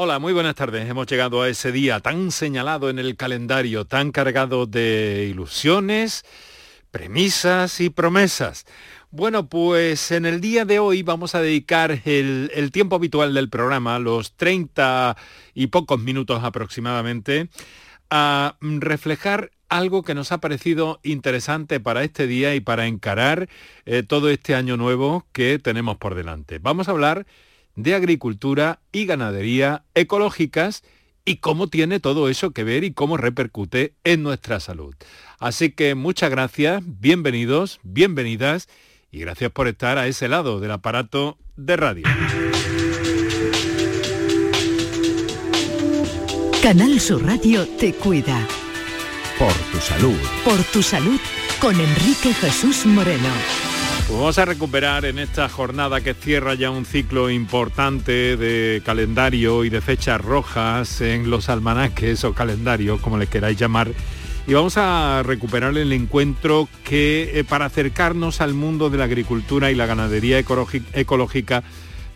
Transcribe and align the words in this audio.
Hola, 0.00 0.20
muy 0.20 0.32
buenas 0.32 0.54
tardes. 0.54 0.88
Hemos 0.88 1.08
llegado 1.08 1.42
a 1.42 1.48
ese 1.48 1.72
día 1.72 1.98
tan 1.98 2.30
señalado 2.30 2.88
en 2.88 3.00
el 3.00 3.16
calendario, 3.16 3.84
tan 3.84 4.12
cargado 4.12 4.64
de 4.64 5.26
ilusiones, 5.28 6.24
premisas 6.92 7.80
y 7.80 7.90
promesas. 7.90 8.64
Bueno, 9.10 9.48
pues 9.48 10.12
en 10.12 10.24
el 10.24 10.40
día 10.40 10.64
de 10.64 10.78
hoy 10.78 11.02
vamos 11.02 11.34
a 11.34 11.42
dedicar 11.42 12.00
el, 12.04 12.70
tiempo 12.72 12.94
habitual 12.94 13.34
del 13.34 13.50
programa, 13.50 13.98
los 13.98 14.36
30 14.36 15.16
y 15.52 15.66
pocos 15.66 15.98
minutos 15.98 16.44
aproximadamente, 16.44 17.48
a 18.08 18.56
reflejar 18.60 19.50
algo 19.68 20.04
que 20.04 20.14
nos 20.14 20.30
ha 20.30 20.38
parecido 20.38 21.00
interesante 21.02 21.80
para 21.80 22.04
este 22.04 22.28
día 22.28 22.54
y 22.54 22.60
para 22.60 22.86
encarar 22.86 23.48
eh, 23.84 24.04
todo 24.04 24.30
este 24.30 24.54
año 24.54 24.76
nuevo 24.76 25.26
que 25.32 25.58
tenemos 25.58 25.96
por 25.96 26.14
delante. 26.14 26.60
Vamos 26.60 26.86
a 26.86 26.92
hablar 26.92 27.26
de 27.78 27.94
agricultura 27.94 28.80
y 28.90 29.06
ganadería 29.06 29.84
ecológicas 29.94 30.82
y 31.24 31.36
cómo 31.36 31.68
tiene 31.68 32.00
todo 32.00 32.28
eso 32.28 32.50
que 32.50 32.64
ver 32.64 32.82
y 32.82 32.92
cómo 32.92 33.16
repercute 33.16 33.94
en 34.02 34.24
nuestra 34.24 34.58
salud. 34.58 34.96
Así 35.38 35.70
que 35.70 35.94
muchas 35.94 36.30
gracias, 36.30 36.82
bienvenidos, 36.84 37.78
bienvenidas 37.84 38.68
y 39.12 39.20
gracias 39.20 39.52
por 39.52 39.68
estar 39.68 39.96
a 39.96 40.08
ese 40.08 40.26
lado 40.26 40.58
del 40.58 40.72
aparato 40.72 41.38
de 41.56 41.76
radio. 41.76 42.04
Canal 46.60 46.98
Sur 46.98 47.24
Radio 47.24 47.64
te 47.78 47.94
cuida. 47.94 48.44
Por 49.38 49.52
tu 49.70 49.78
salud. 49.78 50.18
Por 50.44 50.60
tu 50.64 50.82
salud 50.82 51.20
con 51.60 51.78
Enrique 51.78 52.34
Jesús 52.34 52.84
Moreno. 52.86 53.67
Pues 54.08 54.18
vamos 54.18 54.38
a 54.38 54.46
recuperar 54.46 55.04
en 55.04 55.18
esta 55.18 55.50
jornada 55.50 56.00
que 56.00 56.14
cierra 56.14 56.54
ya 56.54 56.70
un 56.70 56.86
ciclo 56.86 57.28
importante 57.28 58.38
de 58.38 58.80
calendario 58.82 59.64
y 59.64 59.68
de 59.68 59.82
fechas 59.82 60.18
rojas 60.18 61.02
en 61.02 61.28
los 61.28 61.50
almanaques 61.50 62.24
o 62.24 62.32
calendarios, 62.32 63.02
como 63.02 63.18
les 63.18 63.28
queráis 63.28 63.58
llamar. 63.58 63.90
Y 64.46 64.54
vamos 64.54 64.78
a 64.78 65.22
recuperar 65.26 65.76
el 65.76 65.92
encuentro 65.92 66.70
que 66.84 67.32
eh, 67.34 67.44
para 67.44 67.66
acercarnos 67.66 68.40
al 68.40 68.54
mundo 68.54 68.88
de 68.88 68.96
la 68.96 69.04
agricultura 69.04 69.70
y 69.70 69.74
la 69.74 69.84
ganadería 69.84 70.38
ecológica 70.38 71.62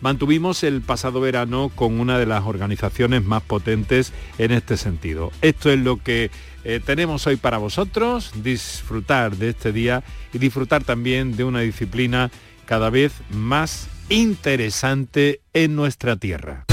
mantuvimos 0.03 0.63
el 0.63 0.81
pasado 0.81 1.21
verano 1.21 1.71
con 1.73 1.97
una 2.01 2.19
de 2.19 2.25
las 2.25 2.43
organizaciones 2.43 3.23
más 3.23 3.41
potentes 3.41 4.11
en 4.37 4.51
este 4.51 4.75
sentido. 4.75 5.31
Esto 5.41 5.71
es 5.71 5.79
lo 5.79 5.95
que 5.95 6.29
eh, 6.65 6.81
tenemos 6.85 7.25
hoy 7.25 7.37
para 7.37 7.57
vosotros, 7.57 8.31
disfrutar 8.43 9.37
de 9.37 9.49
este 9.49 9.71
día 9.71 10.03
y 10.33 10.39
disfrutar 10.39 10.83
también 10.83 11.37
de 11.37 11.45
una 11.45 11.61
disciplina 11.61 12.31
cada 12.65 12.89
vez 12.89 13.13
más 13.29 13.87
interesante 14.09 15.39
en 15.53 15.73
nuestra 15.77 16.17
tierra. 16.17 16.65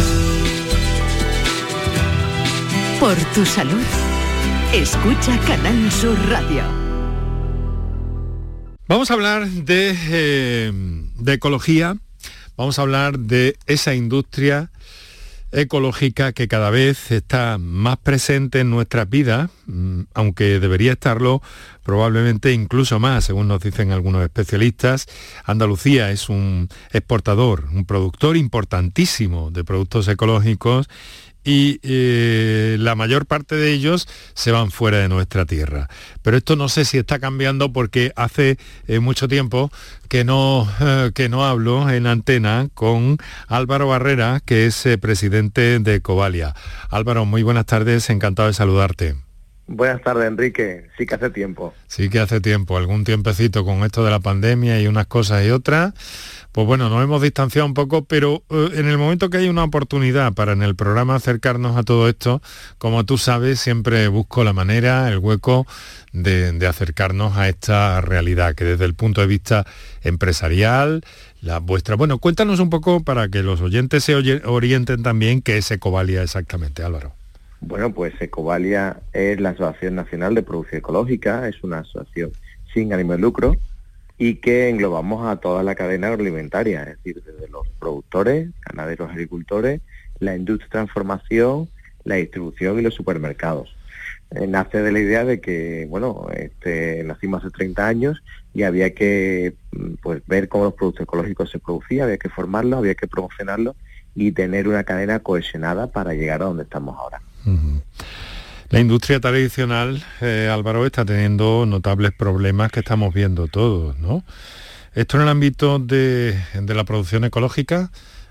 Por 2.99 3.15
tu 3.33 3.47
salud, 3.47 3.81
escucha 4.75 5.39
Canal 5.47 5.93
Sur 5.93 6.19
Radio. 6.29 6.65
Vamos 8.89 9.09
a 9.13 9.15
hablar 9.15 9.47
de, 9.47 9.97
eh, 10.11 10.73
de 11.15 11.33
ecología, 11.33 11.97
vamos 12.61 12.79
a 12.79 12.83
hablar 12.83 13.19
de 13.19 13.57
esa 13.65 13.95
industria 13.95 14.71
ecológica 15.51 16.35
que 16.35 16.47
cada 16.47 16.69
vez 16.69 17.11
está 17.11 17.57
más 17.57 17.97
presente 17.97 18.61
en 18.61 18.69
nuestras 18.69 19.09
vidas, 19.09 19.49
mm, 19.65 20.03
aunque 20.13 20.61
debería 20.61 20.93
estarlo 20.93 21.41
probablemente 21.85 22.53
incluso 22.53 23.01
más, 23.01 23.25
según 23.25 23.49
nos 23.49 23.63
dicen 23.63 23.93
algunos 23.93 24.23
especialistas. 24.23 25.07
Andalucía 25.47 26.11
es 26.11 26.29
un 26.29 26.69
exportador, 26.93 27.65
un 27.73 27.87
productor 27.87 28.37
importantísimo 28.37 29.51
de 29.51 29.65
productos 29.65 30.07
ecológicos 30.09 30.87
y 31.45 31.81
eh, 31.83 32.77
la 32.79 32.95
mayor 32.95 33.27
parte 33.27 33.57
de 33.57 33.73
ellos 33.73 34.09
se 34.35 34.53
van 34.53 34.71
fuera 34.71 34.99
de 34.99 35.09
nuestra 35.09 35.47
tierra. 35.47 35.89
Pero 36.23 36.37
esto 36.37 36.57
no 36.57 36.69
sé 36.69 36.85
si 36.85 36.99
está 36.99 37.19
cambiando 37.19 37.73
porque 37.73 38.13
hace 38.17 38.59
eh, 38.87 38.99
mucho 38.99 39.29
tiempo 39.29 39.71
que 40.09 40.25
no, 40.25 40.69
que 41.15 41.29
no 41.29 41.47
hablo 41.47 41.89
en 41.89 42.07
antena 42.07 42.69
con 42.75 43.19
Álvaro 43.47 43.89
Barrera, 43.89 44.41
que 44.45 44.67
es 44.67 44.85
eh, 44.87 44.99
presidente 44.99 45.79
de 45.79 46.01
Covalia. 46.01 46.55
Álvaro, 46.91 47.25
muy 47.25 47.43
buenas 47.43 47.67
tardes, 47.67 48.11
encantado 48.11 48.49
de 48.49 48.55
saludarte. 48.55 49.30
Buenas 49.73 50.03
tardes, 50.03 50.27
Enrique. 50.27 50.89
Sí 50.99 51.07
que 51.07 51.15
hace 51.15 51.31
tiempo. 51.31 51.73
Sí 51.87 52.11
que 52.11 52.19
hace 52.19 52.41
tiempo, 52.41 52.77
algún 52.77 53.05
tiempecito 53.05 53.65
con 53.65 53.85
esto 53.85 54.05
de 54.05 54.11
la 54.11 54.21
pandemia 54.21 54.81
y 54.81 54.87
unas 54.87 55.07
cosas 55.07 55.47
y 55.47 55.51
otras 55.51 55.95
pues 56.53 56.67
bueno, 56.67 56.89
nos 56.89 57.03
hemos 57.05 57.23
distanciado 57.23 57.67
un 57.67 57.75
poco, 57.75 58.05
pero 58.05 58.43
eh, 58.51 58.71
en 58.75 58.89
el 58.89 58.99
momento 58.99 59.31
que 59.31 59.39
hay 59.39 59.49
una 59.49 59.63
oportunidad 59.63 60.33
para 60.33 60.53
en 60.53 60.63
el 60.63 60.75
programa 60.75 61.15
acercarnos 61.15 61.77
a 61.77 61.85
todo 61.85 62.09
esto, 62.09 62.43
como 62.79 63.05
tú 63.05 63.19
sabes, 63.19 63.61
siempre 63.61 64.09
busco 64.09 64.43
la 64.43 64.53
manera, 64.53 65.09
el 65.09 65.19
hueco 65.19 65.67
de, 66.13 66.67
acercarnos 66.67 67.37
a 67.37 67.49
esta 67.49 68.01
realidad, 68.01 68.55
que 68.55 68.65
desde 68.65 68.85
el 68.85 68.95
punto 68.95 69.21
de 69.21 69.29
vista 69.29 69.67
empresarial, 70.03 71.05
la 71.41 71.59
vuestra. 71.59 71.95
Bueno, 71.95 72.19
cuéntanos 72.19 72.59
un 72.59 72.71
poco 72.71 73.05
para 73.05 73.29
que 73.29 73.43
los 73.43 73.61
oyentes 73.61 74.05
se 74.05 74.15
orienten 74.45 75.03
también 75.03 75.43
qué 75.43 75.59
es 75.59 75.71
Ecovalia 75.71 76.23
exactamente, 76.23 76.83
Álvaro. 76.83 77.20
Bueno, 77.61 77.93
pues 77.93 78.15
Ecovalia 78.21 79.01
es 79.13 79.39
la 79.39 79.51
Asociación 79.51 79.95
Nacional 79.95 80.35
de 80.35 80.43
Producción 80.43 80.79
Ecológica, 80.79 81.47
es 81.47 81.63
una 81.63 81.81
asociación 81.81 82.33
sin 82.73 82.93
ánimo 82.93 83.13
de 83.13 83.19
lucro 83.19 83.57
y 84.17 84.37
que 84.37 84.69
englobamos 84.69 85.27
a 85.27 85.37
toda 85.37 85.63
la 85.63 85.75
cadena 85.75 86.09
agroalimentaria, 86.09 86.83
es 86.83 86.97
decir, 86.97 87.23
desde 87.23 87.49
los 87.49 87.67
productores, 87.79 88.49
ganaderos, 88.67 89.11
agricultores, 89.11 89.81
la 90.21 90.37
industria 90.37 90.67
de 90.67 90.71
transformación, 90.71 91.69
la 92.05 92.17
distribución 92.17 92.79
y 92.79 92.83
los 92.83 92.95
supermercados. 92.95 93.77
Eh, 94.31 94.47
nace 94.47 94.83
de 94.83 94.93
la 94.93 95.01
idea 95.01 95.25
de 95.25 95.41
que, 95.41 95.87
bueno, 95.89 96.29
este, 96.35 97.03
nacimos 97.05 97.45
hace 97.45 97.51
30 97.51 97.87
años 97.87 98.23
y 98.55 98.63
había 98.63 98.95
que 98.95 99.55
mm, 99.73 99.95
pues, 100.03 100.23
ver 100.27 100.49
cómo 100.49 100.65
los 100.65 100.75
productos 100.75 101.03
ecológicos 101.03 101.51
se 101.51 101.59
producían, 101.59 102.05
había 102.05 102.19
que 102.19 102.29
formarlos, 102.29 102.79
había 102.79 102.95
que 102.95 103.07
promocionarlos 103.07 103.77
y 104.15 104.33
tener 104.33 104.69
una 104.69 104.85
cadena 104.85 105.19
cohesionada 105.21 105.89
para 105.89 106.15
llegar 106.15 106.43
a 106.43 106.47
donde 106.47 106.63
estamos 106.63 106.97
ahora. 106.99 107.21
La 108.71 108.79
industria 108.79 109.19
tradicional, 109.19 110.03
eh, 110.21 110.49
Álvaro, 110.49 110.87
está 110.87 111.05
teniendo 111.05 111.67
notables 111.67 112.13
problemas 112.13 112.71
que 112.71 112.81
estamos 112.81 113.13
viendo 113.13 113.49
todos, 113.49 113.99
¿no? 113.99 114.23
Esto 114.95 115.17
en 115.17 115.25
el 115.25 115.29
ámbito 115.29 115.79
de, 115.81 116.37
la 116.55 116.85
producción 116.85 117.25
ecológica, 117.25 117.91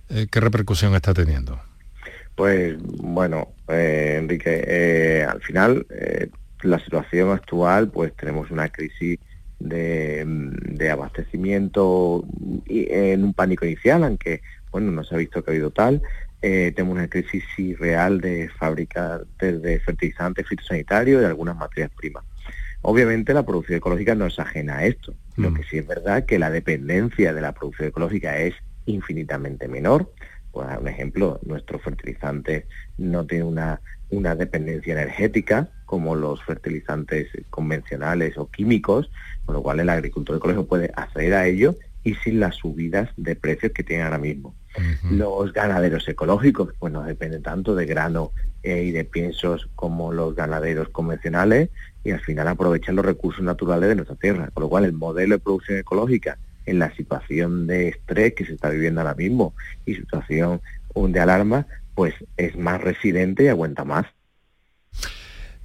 eh, 0.09 0.27
¿qué 0.31 0.39
repercusión 0.39 0.95
está 0.95 1.13
teniendo? 1.13 1.59
Pues 2.35 2.77
bueno, 2.79 3.49
eh, 3.67 4.15
Enrique, 4.19 5.25
al 5.29 5.41
final 5.41 5.85
la 6.61 6.79
situación 6.79 7.31
actual, 7.31 7.89
pues 7.89 8.13
tenemos 8.15 8.49
una 8.49 8.69
crisis 8.69 9.19
de, 9.59 10.89
abastecimiento 10.89 12.25
en 12.67 13.23
un 13.25 13.33
pánico 13.33 13.65
inicial, 13.65 14.03
aunque 14.05 14.41
bueno, 14.71 14.91
no 14.91 15.03
se 15.03 15.15
ha 15.15 15.17
visto 15.17 15.43
que 15.43 15.51
ha 15.51 15.53
habido 15.53 15.71
tal, 15.71 16.01
eh, 16.41 16.71
tenemos 16.75 16.97
una 16.97 17.09
crisis 17.09 17.43
real 17.79 18.21
de 18.21 18.49
fábrica 18.57 19.21
de, 19.39 19.79
fertilizantes 19.81 20.47
fitosanitarios 20.47 21.19
y 21.19 21.21
de 21.21 21.27
algunas 21.27 21.57
materias 21.57 21.91
primas. 21.95 22.23
Obviamente 22.81 23.33
la 23.33 23.45
producción 23.45 23.77
ecológica 23.77 24.15
no 24.15 24.25
es 24.25 24.39
ajena 24.39 24.77
a 24.77 24.85
esto. 24.85 25.13
Lo 25.35 25.51
mm. 25.51 25.53
que 25.55 25.63
sí 25.63 25.77
es 25.79 25.87
verdad 25.87 26.25
que 26.25 26.39
la 26.39 26.49
dependencia 26.49 27.33
de 27.33 27.41
la 27.41 27.53
producción 27.53 27.89
ecológica 27.89 28.37
es 28.37 28.53
infinitamente 28.85 29.67
menor. 29.67 30.13
Por 30.51 30.65
un 30.65 30.87
ejemplo, 30.87 31.39
nuestros 31.43 31.81
fertilizantes 31.81 32.65
no 32.97 33.25
tienen 33.25 33.47
una, 33.47 33.81
una 34.09 34.35
dependencia 34.35 34.93
energética 34.93 35.69
como 35.85 36.15
los 36.15 36.43
fertilizantes 36.43 37.27
convencionales 37.49 38.37
o 38.37 38.49
químicos, 38.49 39.11
con 39.45 39.55
lo 39.55 39.61
cual 39.61 39.79
el 39.79 39.89
agricultor 39.89 40.37
ecológico 40.37 40.67
puede 40.67 40.91
acceder 40.95 41.33
a 41.33 41.47
ello 41.47 41.75
y 42.03 42.15
sin 42.15 42.39
las 42.39 42.55
subidas 42.55 43.09
de 43.17 43.35
precios 43.35 43.71
que 43.73 43.83
tiene 43.83 44.03
ahora 44.03 44.17
mismo. 44.17 44.55
Los 45.09 45.51
ganaderos 45.51 46.07
ecológicos, 46.07 46.73
pues 46.79 46.93
no 46.93 47.03
dependen 47.03 47.41
tanto 47.41 47.75
de 47.75 47.85
grano 47.85 48.31
eh, 48.63 48.83
y 48.83 48.91
de 48.91 49.03
piensos 49.03 49.67
como 49.75 50.13
los 50.13 50.35
ganaderos 50.35 50.89
convencionales 50.89 51.69
y 52.03 52.11
al 52.11 52.19
final 52.21 52.47
aprovechan 52.47 52.95
los 52.95 53.05
recursos 53.05 53.43
naturales 53.43 53.89
de 53.89 53.95
nuestra 53.95 54.15
tierra. 54.15 54.49
Con 54.53 54.63
lo 54.63 54.69
cual 54.69 54.85
el 54.85 54.93
modelo 54.93 55.35
de 55.35 55.39
producción 55.39 55.79
ecológica 55.79 56.37
en 56.65 56.79
la 56.79 56.95
situación 56.95 57.67
de 57.67 57.89
estrés 57.89 58.33
que 58.35 58.45
se 58.45 58.53
está 58.53 58.69
viviendo 58.69 59.01
ahora 59.01 59.15
mismo 59.15 59.53
y 59.85 59.95
situación 59.95 60.61
de 60.95 61.19
alarma, 61.19 61.65
pues 61.95 62.13
es 62.37 62.57
más 62.57 62.81
residente 62.81 63.45
y 63.45 63.47
aguanta 63.47 63.85
más. 63.85 64.05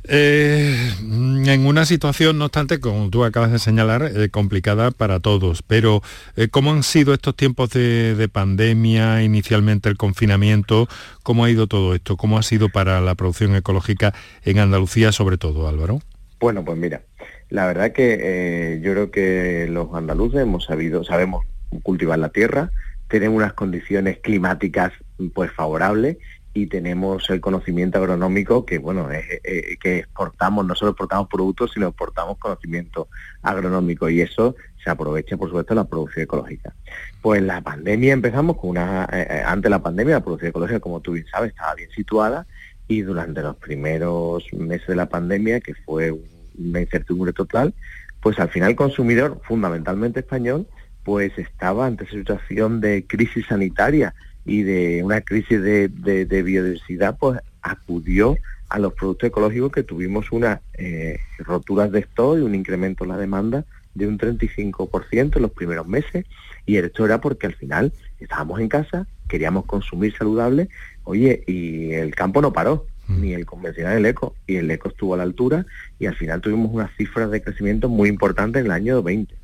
Eh, 0.07 0.91
en 1.01 1.67
una 1.67 1.87
situación, 1.87 2.39
no 2.39 2.47
obstante, 2.47 2.79
como 2.79 3.09
tú 3.09 3.25
acabas 3.25 3.53
de 3.53 3.59
señalar, 3.59 4.11
eh, 4.15 4.29
complicada 4.29 4.91
para 4.91 5.21
todos, 5.21 5.63
pero 5.63 6.03
eh, 6.37 6.49
¿cómo 6.49 6.73
han 6.73 6.83
sido 6.83 7.15
estos 7.15 7.35
tiempos 7.35 7.71
de, 7.71 8.29
pandemia, 8.31 9.23
inicialmente 9.23 9.89
el 9.89 9.97
confinamiento? 9.97 10.89
¿Cómo 11.23 11.45
ha 11.45 11.51
ido 11.51 11.67
todo 11.67 11.95
esto? 11.95 12.17
¿Cómo 12.17 12.39
ha 12.39 12.43
sido 12.43 12.69
para 12.69 13.01
la 13.01 13.15
producción 13.15 13.55
ecológica 13.57 14.13
en 14.45 14.59
Andalucía, 14.59 15.11
sobre 15.13 15.39
todo, 15.39 15.69
Álvaro? 15.69 16.01
Bueno, 16.39 16.65
pues 16.65 16.77
mira, 16.77 17.03
la 17.49 17.67
verdad 17.67 17.93
que 17.93 18.81
yo 18.83 18.93
creo 18.93 19.11
que 19.11 19.67
los 19.71 19.95
andaluces 19.95 20.41
hemos 20.41 20.65
sabido, 20.65 21.05
sabemos 21.05 21.47
cultivar 21.83 22.19
la 22.19 22.29
tierra, 22.29 22.71
tenemos 23.09 23.37
unas 23.37 23.55
condiciones 23.55 24.19
climáticas 24.19 24.93
pues 25.33 25.51
favorables 25.53 26.19
y 26.55 26.69
tenemos 26.69 27.29
el 27.31 27.41
conocimiento 27.41 27.99
agronómico 27.99 28.65
que, 28.65 28.79
bueno, 28.79 29.09
que 29.09 29.99
exportamos, 29.99 30.65
no 30.65 30.77
solo 30.77 30.93
exportamos 30.93 31.29
productos, 31.29 31.73
sino 31.73 31.89
exportamos 31.89 32.39
conocimiento 32.39 33.09
agronómico 33.43 34.09
y 34.09 34.21
eso 34.21 34.55
se 34.83 34.91
aprovecha, 34.91 35.37
por 35.37 35.49
supuesto, 35.49 35.75
la 35.75 35.85
producción 35.85 36.25
ecológica. 36.25 36.73
Pues 37.21 37.43
la 37.43 37.61
pandemia 37.61 38.13
empezamos 38.13 38.57
con 38.57 38.71
una, 38.71 39.09
eh, 39.13 39.27
eh, 39.31 39.57
de 39.57 39.71
la 39.71 39.83
pandemia, 39.83 40.17
la 40.17 40.25
producción 40.25 40.51
ecológica, 40.51 40.79
como 40.79 41.01
tú 41.01 41.13
bien 41.13 41.27
sabes, 41.27 41.51
estaba 41.51 41.75
bien 41.75 41.91
situada 41.91 42.47
y 42.87 43.03
durante 43.03 43.43
los 43.43 43.57
primeros 43.57 44.45
meses 44.53 44.87
de 44.87 44.97
la 44.97 45.09
pandemia, 45.09 45.61
que 45.61 45.75
fue 45.75 46.15
una 46.57 46.81
incertidumbre 46.81 47.33
total, 47.33 47.75
pues 48.21 48.39
al 48.39 48.51
final 48.51 48.71
el 48.71 48.77
consumidor, 48.77 49.41
fundamentalmente 49.43 50.21
español, 50.21 50.69
pues 51.03 51.37
estaba 51.37 51.87
ante 51.87 52.07
situación 52.07 52.81
de 52.81 53.07
crisis 53.07 53.47
sanitaria 53.47 54.15
y 54.45 54.63
de 54.63 55.03
una 55.03 55.21
crisis 55.21 55.63
de, 55.63 55.89
biodiversidad, 55.89 57.17
pues 57.19 57.41
acudió 57.63 58.37
a 58.69 58.79
los 58.79 58.93
productos 58.93 59.29
ecológicos 59.29 59.73
que 59.73 59.83
tuvimos 59.83 60.33
unas 60.33 60.61
eh, 60.75 61.19
roturas 61.39 61.91
de 61.93 62.01
stock 62.01 62.39
y 62.39 62.43
un 62.43 62.55
incremento 62.55 63.05
en 63.05 63.11
la 63.11 63.19
demanda 63.19 63.65
de 63.95 64.09
un 64.09 64.19
35% 64.19 65.37
en 65.37 65.43
los 65.43 65.53
primeros 65.53 65.87
meses 65.87 66.27
y 66.67 66.77
esto 66.77 67.05
era 67.05 67.21
porque 67.21 67.47
al 67.47 67.55
final 67.55 67.93
estábamos 68.21 68.61
en 68.61 68.69
casa, 68.69 69.07
queríamos 69.29 69.67
consumir 69.67 70.17
saludable, 70.17 70.69
oye, 71.05 71.43
y 71.47 71.93
el 71.93 72.15
campo 72.15 72.41
no 72.41 72.53
paró, 72.53 72.87
mm. 73.07 73.21
ni 73.21 73.35
el 73.35 73.47
convencional 73.47 73.99
el 73.99 74.07
eco, 74.07 74.35
y 74.47 74.57
el 74.57 74.71
eco 74.71 74.89
estuvo 74.89 75.15
a 75.15 75.19
la 75.19 75.23
altura 75.25 75.67
y 75.99 76.07
al 76.07 76.15
final 76.15 76.41
tuvimos 76.41 76.71
unas 76.73 76.91
cifras 76.97 77.31
de 77.31 77.43
crecimiento 77.43 77.89
muy 77.89 78.09
importantes 78.09 78.61
en 78.61 78.67
el 78.67 78.73
año 78.73 79.03
20. 79.03 79.35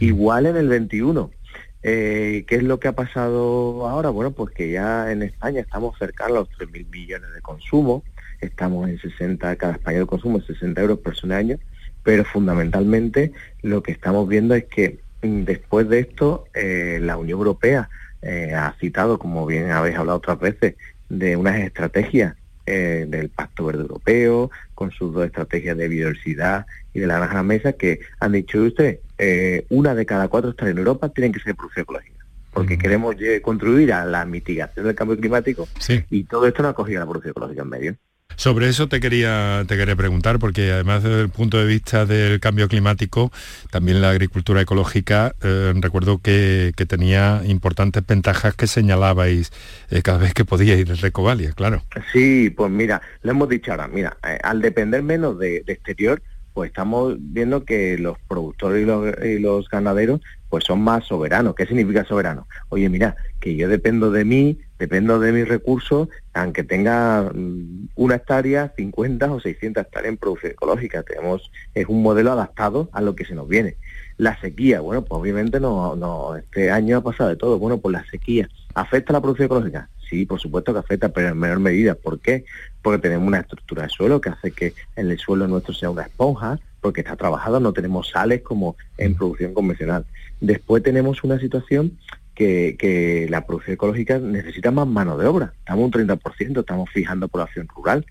Igual 0.00 0.46
en 0.46 0.56
el 0.56 0.68
21, 0.68 1.30
eh, 1.82 2.44
¿Qué 2.48 2.56
es 2.56 2.62
lo 2.62 2.80
que 2.80 2.88
ha 2.88 2.92
pasado 2.92 3.86
ahora? 3.86 4.10
Bueno, 4.10 4.32
pues 4.32 4.52
que 4.52 4.70
ya 4.70 5.12
en 5.12 5.22
España 5.22 5.60
estamos 5.60 5.96
cercanos 5.98 6.36
a 6.36 6.40
los 6.40 6.70
3.000 6.70 6.90
millones 6.90 7.32
de 7.32 7.40
consumo, 7.40 8.02
estamos 8.40 8.88
en 8.88 8.98
60, 8.98 9.54
cada 9.56 9.74
español 9.74 10.06
consumo 10.06 10.40
60 10.40 10.80
euros 10.80 10.98
por 10.98 11.14
año, 11.32 11.58
pero 12.02 12.24
fundamentalmente 12.24 13.32
lo 13.62 13.82
que 13.82 13.92
estamos 13.92 14.28
viendo 14.28 14.54
es 14.54 14.64
que 14.64 14.98
mm, 15.22 15.44
después 15.44 15.88
de 15.88 16.00
esto 16.00 16.46
eh, 16.54 16.98
la 17.00 17.16
Unión 17.16 17.38
Europea 17.38 17.88
eh, 18.22 18.54
ha 18.54 18.74
citado, 18.80 19.18
como 19.18 19.46
bien 19.46 19.70
habéis 19.70 19.96
hablado 19.96 20.18
otras 20.18 20.40
veces, 20.40 20.74
de 21.08 21.36
unas 21.36 21.58
estrategias 21.60 22.34
del 22.66 23.30
Pacto 23.30 23.64
Verde 23.64 23.80
Europeo, 23.80 24.50
con 24.74 24.90
sus 24.90 25.14
dos 25.14 25.24
estrategias 25.24 25.74
de 25.78 25.88
biodiversidad 25.88 26.66
y 26.92 27.00
de 27.00 27.06
la 27.06 27.16
granja 27.16 27.42
mesa, 27.42 27.72
que 27.72 28.00
han 28.20 28.32
dicho 28.32 28.60
usted, 28.60 28.98
eh, 29.18 29.66
una 29.68 29.94
de 29.94 30.06
cada 30.06 30.28
cuatro 30.28 30.50
hectáreas 30.50 30.72
en 30.72 30.78
Europa 30.78 31.08
tienen 31.08 31.32
que 31.32 31.40
ser 31.40 31.54
producción 31.56 31.82
ecológica, 31.82 32.24
porque 32.52 32.78
queremos 32.78 33.16
contribuir 33.42 33.92
a 33.92 34.04
la 34.04 34.24
mitigación 34.24 34.86
del 34.86 34.94
cambio 34.94 35.16
climático 35.16 35.68
y 36.10 36.24
todo 36.24 36.46
esto 36.46 36.62
no 36.62 36.68
ha 36.68 36.74
cogido 36.74 37.00
la 37.00 37.06
producción 37.06 37.32
ecológica 37.32 37.62
en 37.62 37.68
medio. 37.68 37.96
Sobre 38.38 38.68
eso 38.68 38.88
te 38.88 39.00
quería, 39.00 39.64
te 39.66 39.76
quería 39.76 39.96
preguntar, 39.96 40.38
porque 40.38 40.70
además 40.70 41.02
desde 41.02 41.22
el 41.22 41.28
punto 41.28 41.58
de 41.58 41.66
vista 41.66 42.06
del 42.06 42.38
cambio 42.38 42.68
climático, 42.68 43.32
también 43.72 44.00
la 44.00 44.10
agricultura 44.10 44.60
ecológica, 44.60 45.34
eh, 45.42 45.72
recuerdo 45.74 46.22
que, 46.22 46.72
tenía 46.86 47.42
importantes 47.44 48.06
ventajas 48.06 48.54
que 48.54 48.68
señalabais 48.68 49.50
eh, 49.90 50.02
cada 50.02 50.18
vez 50.18 50.34
que 50.34 50.44
podíais 50.44 50.86
de 50.86 50.94
Recovalia, 50.94 51.50
claro. 51.50 51.82
Sí, 52.12 52.50
pues 52.50 52.70
mira, 52.70 53.02
lo 53.22 53.32
hemos 53.32 53.48
dicho 53.48 53.72
ahora, 53.72 53.88
mira, 53.88 54.16
al 54.44 54.62
depender 54.62 55.02
menos 55.02 55.36
de 55.40 55.64
exterior, 55.66 56.22
pues 56.58 56.70
estamos 56.70 57.14
viendo 57.20 57.64
que 57.64 57.96
los 57.98 58.18
productores 58.26 58.82
y 58.82 59.38
los, 59.38 59.68
ganaderos 59.68 60.20
pues 60.48 60.64
son 60.64 60.80
más 60.80 61.04
soberanos. 61.04 61.54
¿Qué 61.54 61.66
significa 61.66 62.04
soberano? 62.04 62.48
Oye, 62.70 62.88
mira, 62.88 63.14
que 63.38 63.54
yo 63.54 63.68
dependo 63.68 64.10
de 64.10 64.24
mí, 64.24 64.58
dependo 64.76 65.20
de 65.20 65.30
mis 65.30 65.46
recursos, 65.46 66.08
aunque 66.34 66.64
tenga 66.64 67.30
mm, 67.32 67.90
una 67.94 68.16
hectárea, 68.16 68.72
50 68.76 69.30
o 69.30 69.38
600 69.38 69.84
hectáreas 69.84 70.10
en 70.10 70.16
producción 70.16 70.50
ecológica. 70.50 71.04
Tenemos, 71.04 71.48
es 71.74 71.86
un 71.86 72.02
modelo 72.02 72.32
adaptado 72.32 72.90
a 72.92 73.02
lo 73.02 73.14
que 73.14 73.24
se 73.24 73.36
nos 73.36 73.46
viene. 73.46 73.76
La 74.16 74.36
sequía, 74.40 74.80
bueno, 74.80 75.04
pues 75.04 75.20
obviamente 75.20 75.60
no, 75.60 75.94
no, 75.94 76.34
este 76.34 76.72
año 76.72 76.96
ha 76.96 77.02
pasado 77.04 77.30
de 77.30 77.36
todo. 77.36 77.60
Bueno, 77.60 77.78
pues 77.78 77.92
la 77.92 78.04
sequía, 78.10 78.48
¿afecta 78.74 79.12
a 79.12 79.14
la 79.14 79.20
producción 79.20 79.46
ecológica? 79.46 79.88
Sí, 80.08 80.24
por 80.24 80.40
supuesto 80.40 80.72
que 80.72 80.78
afecta, 80.78 81.10
pero 81.10 81.28
en 81.28 81.38
menor 81.38 81.60
medida. 81.60 81.94
¿Por 81.94 82.18
qué? 82.20 82.44
Porque 82.82 83.02
tenemos 83.02 83.26
una 83.26 83.40
estructura 83.40 83.82
de 83.82 83.88
suelo 83.88 84.20
que 84.20 84.30
hace 84.30 84.52
que 84.52 84.74
el 84.96 85.18
suelo 85.18 85.46
nuestro 85.46 85.74
sea 85.74 85.90
una 85.90 86.02
esponja, 86.02 86.58
porque 86.80 87.00
está 87.00 87.16
trabajado, 87.16 87.60
no 87.60 87.72
tenemos 87.72 88.08
sales 88.08 88.42
como 88.42 88.76
en 88.96 89.14
producción 89.14 89.52
convencional. 89.52 90.06
Después 90.40 90.82
tenemos 90.82 91.24
una 91.24 91.38
situación 91.38 91.98
que, 92.34 93.26
la 93.28 93.44
producción 93.44 93.74
ecológica 93.74 94.18
necesita 94.18 94.70
más 94.70 94.86
mano 94.86 95.18
de 95.18 95.26
obra. 95.26 95.52
Estamos 95.58 95.86
un 95.86 95.92
30%, 95.92 96.60
estamos 96.60 96.88
fijando 96.90 97.28
población 97.28 97.68
rural. 97.68 98.06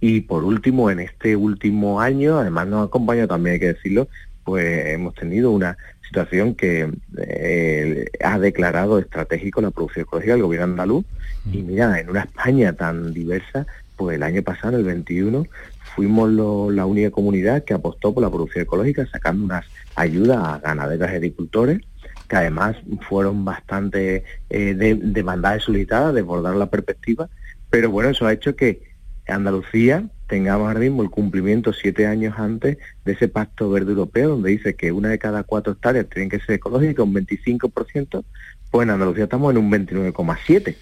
Y 0.00 0.22
por 0.22 0.44
último, 0.44 0.90
en 0.90 1.00
este 1.00 1.36
último 1.36 2.00
año, 2.00 2.38
además 2.38 2.66
nos 2.68 2.88
acompaña 2.88 3.26
también, 3.26 3.54
hay 3.54 3.60
que 3.60 3.72
decirlo, 3.74 4.08
pues 4.44 4.86
hemos 4.86 5.14
tenido 5.14 5.50
una 5.50 5.76
situación 6.10 6.56
que 6.56 6.90
eh, 7.18 8.06
ha 8.24 8.40
declarado 8.40 8.98
estratégico 8.98 9.60
la 9.60 9.70
producción 9.70 10.02
ecológica 10.02 10.32
del 10.32 10.42
gobierno 10.42 10.64
andaluz. 10.64 11.04
Y 11.52 11.58
mm. 11.62 11.66
mira, 11.66 12.00
en 12.00 12.10
una 12.10 12.22
España 12.22 12.72
tan 12.72 13.14
diversa, 13.14 13.64
pues 13.94 14.16
el 14.16 14.24
año 14.24 14.42
pasado, 14.42 14.76
el 14.76 14.82
21, 14.82 15.46
fuimos 15.94 16.30
la 16.74 16.84
única 16.84 17.12
comunidad 17.12 17.62
que 17.62 17.74
apostó 17.74 18.12
por 18.12 18.24
la 18.24 18.30
producción 18.30 18.64
ecológica, 18.64 19.06
sacando 19.06 19.44
unas 19.44 19.64
ayudas 19.94 20.38
a 20.38 20.58
ganaderos 20.58 21.08
y 21.10 21.14
agricultores, 21.14 21.80
que 22.28 22.36
además 22.36 22.76
fueron 23.08 23.44
bastante 23.44 24.24
eh, 24.50 24.74
demandadas 24.74 25.62
y 25.62 25.66
solicitadas, 25.66 26.14
desbordar 26.14 26.56
la 26.56 26.70
perspectiva. 26.70 27.28
Pero 27.70 27.90
bueno, 27.90 28.10
eso 28.10 28.26
ha 28.26 28.32
hecho 28.32 28.56
que 28.56 28.82
Andalucía 29.28 30.04
tengamos 30.30 30.68
ahora 30.68 30.78
mismo 30.78 31.02
el 31.02 31.10
cumplimiento 31.10 31.72
siete 31.72 32.06
años 32.06 32.34
antes 32.38 32.78
de 33.04 33.12
ese 33.12 33.26
pacto 33.26 33.68
verde 33.68 33.90
europeo, 33.90 34.30
donde 34.30 34.50
dice 34.50 34.76
que 34.76 34.92
una 34.92 35.08
de 35.08 35.18
cada 35.18 35.42
cuatro 35.42 35.72
hectáreas 35.72 36.08
tienen 36.08 36.30
que 36.30 36.38
ser 36.38 36.54
ecológicas, 36.54 37.04
un 37.04 37.12
25%, 37.12 38.24
pues 38.70 38.84
en 38.84 38.90
Andalucía 38.90 39.24
estamos 39.24 39.50
en 39.50 39.58
un 39.58 39.72
29,7, 39.72 40.76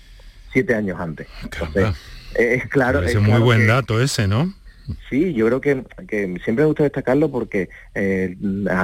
siete 0.53 0.75
años 0.75 1.01
antes. 1.01 1.27
Entonces, 1.43 1.97
es 2.35 2.67
claro... 2.67 3.03
Es 3.03 3.19
muy 3.19 3.41
buen 3.41 3.67
dato 3.67 4.03
ese, 4.03 4.29
¿no? 4.29 4.53
Sí, 5.09 5.33
yo 5.33 5.47
creo 5.47 5.61
que, 5.63 5.85
siempre 6.45 6.57
me 6.57 6.67
gusta 6.67 6.83
destacarlo 6.83 7.31
porque 7.31 7.71
eh, 7.95 8.37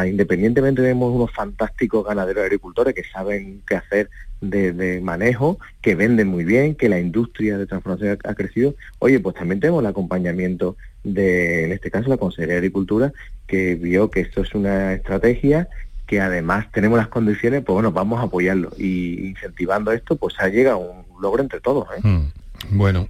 independientemente 0.07 0.81
tenemos 0.81 1.15
unos 1.15 1.31
fantásticos 1.31 2.07
ganaderos 2.07 2.43
y 2.43 2.47
agricultores 2.47 2.95
que 2.95 3.05
saben 3.05 3.63
qué 3.67 3.77
hacer 3.77 4.09
de, 4.51 5.01
manejo, 5.03 5.59
que 5.81 5.95
venden 5.95 6.29
muy 6.29 6.45
bien, 6.45 6.75
que 6.75 6.89
la 6.89 7.01
industria 7.01 7.59
de 7.59 7.67
transformación 7.67 8.19
ha, 8.25 8.35
crecido. 8.35 8.75
Oye, 8.99 9.21
pues 9.21 9.35
también 9.37 9.61
tenemos 9.61 9.83
el 9.83 9.87
acompañamiento 9.87 10.77
de, 11.03 11.65
en 11.65 11.73
este 11.73 11.91
caso, 11.91 12.09
la 12.09 12.17
Consejería 12.17 12.55
de 12.55 12.59
Agricultura, 12.59 13.13
que 13.47 13.75
vio 13.75 14.11
que 14.11 14.21
esto 14.21 14.43
es 14.43 14.55
una 14.55 14.95
estrategia 14.95 15.69
que 16.07 16.21
además 16.21 16.71
tenemos 16.73 16.99
las 16.99 17.09
condiciones, 17.09 17.63
pues 17.65 17.75
bueno, 17.75 17.91
vamos 17.93 18.21
a 18.21 18.25
apoyarlo. 18.25 18.71
Y 18.77 19.29
incentivando 19.29 19.93
esto, 19.93 20.17
pues 20.17 20.35
ha 20.39 20.49
llegado 20.49 20.79
un 20.79 21.23
logro 21.23 21.43
entre 21.43 21.61
todos. 21.61 21.89
¿eh? 21.97 22.01
Hmm. 22.03 22.31
Bueno. 22.71 23.09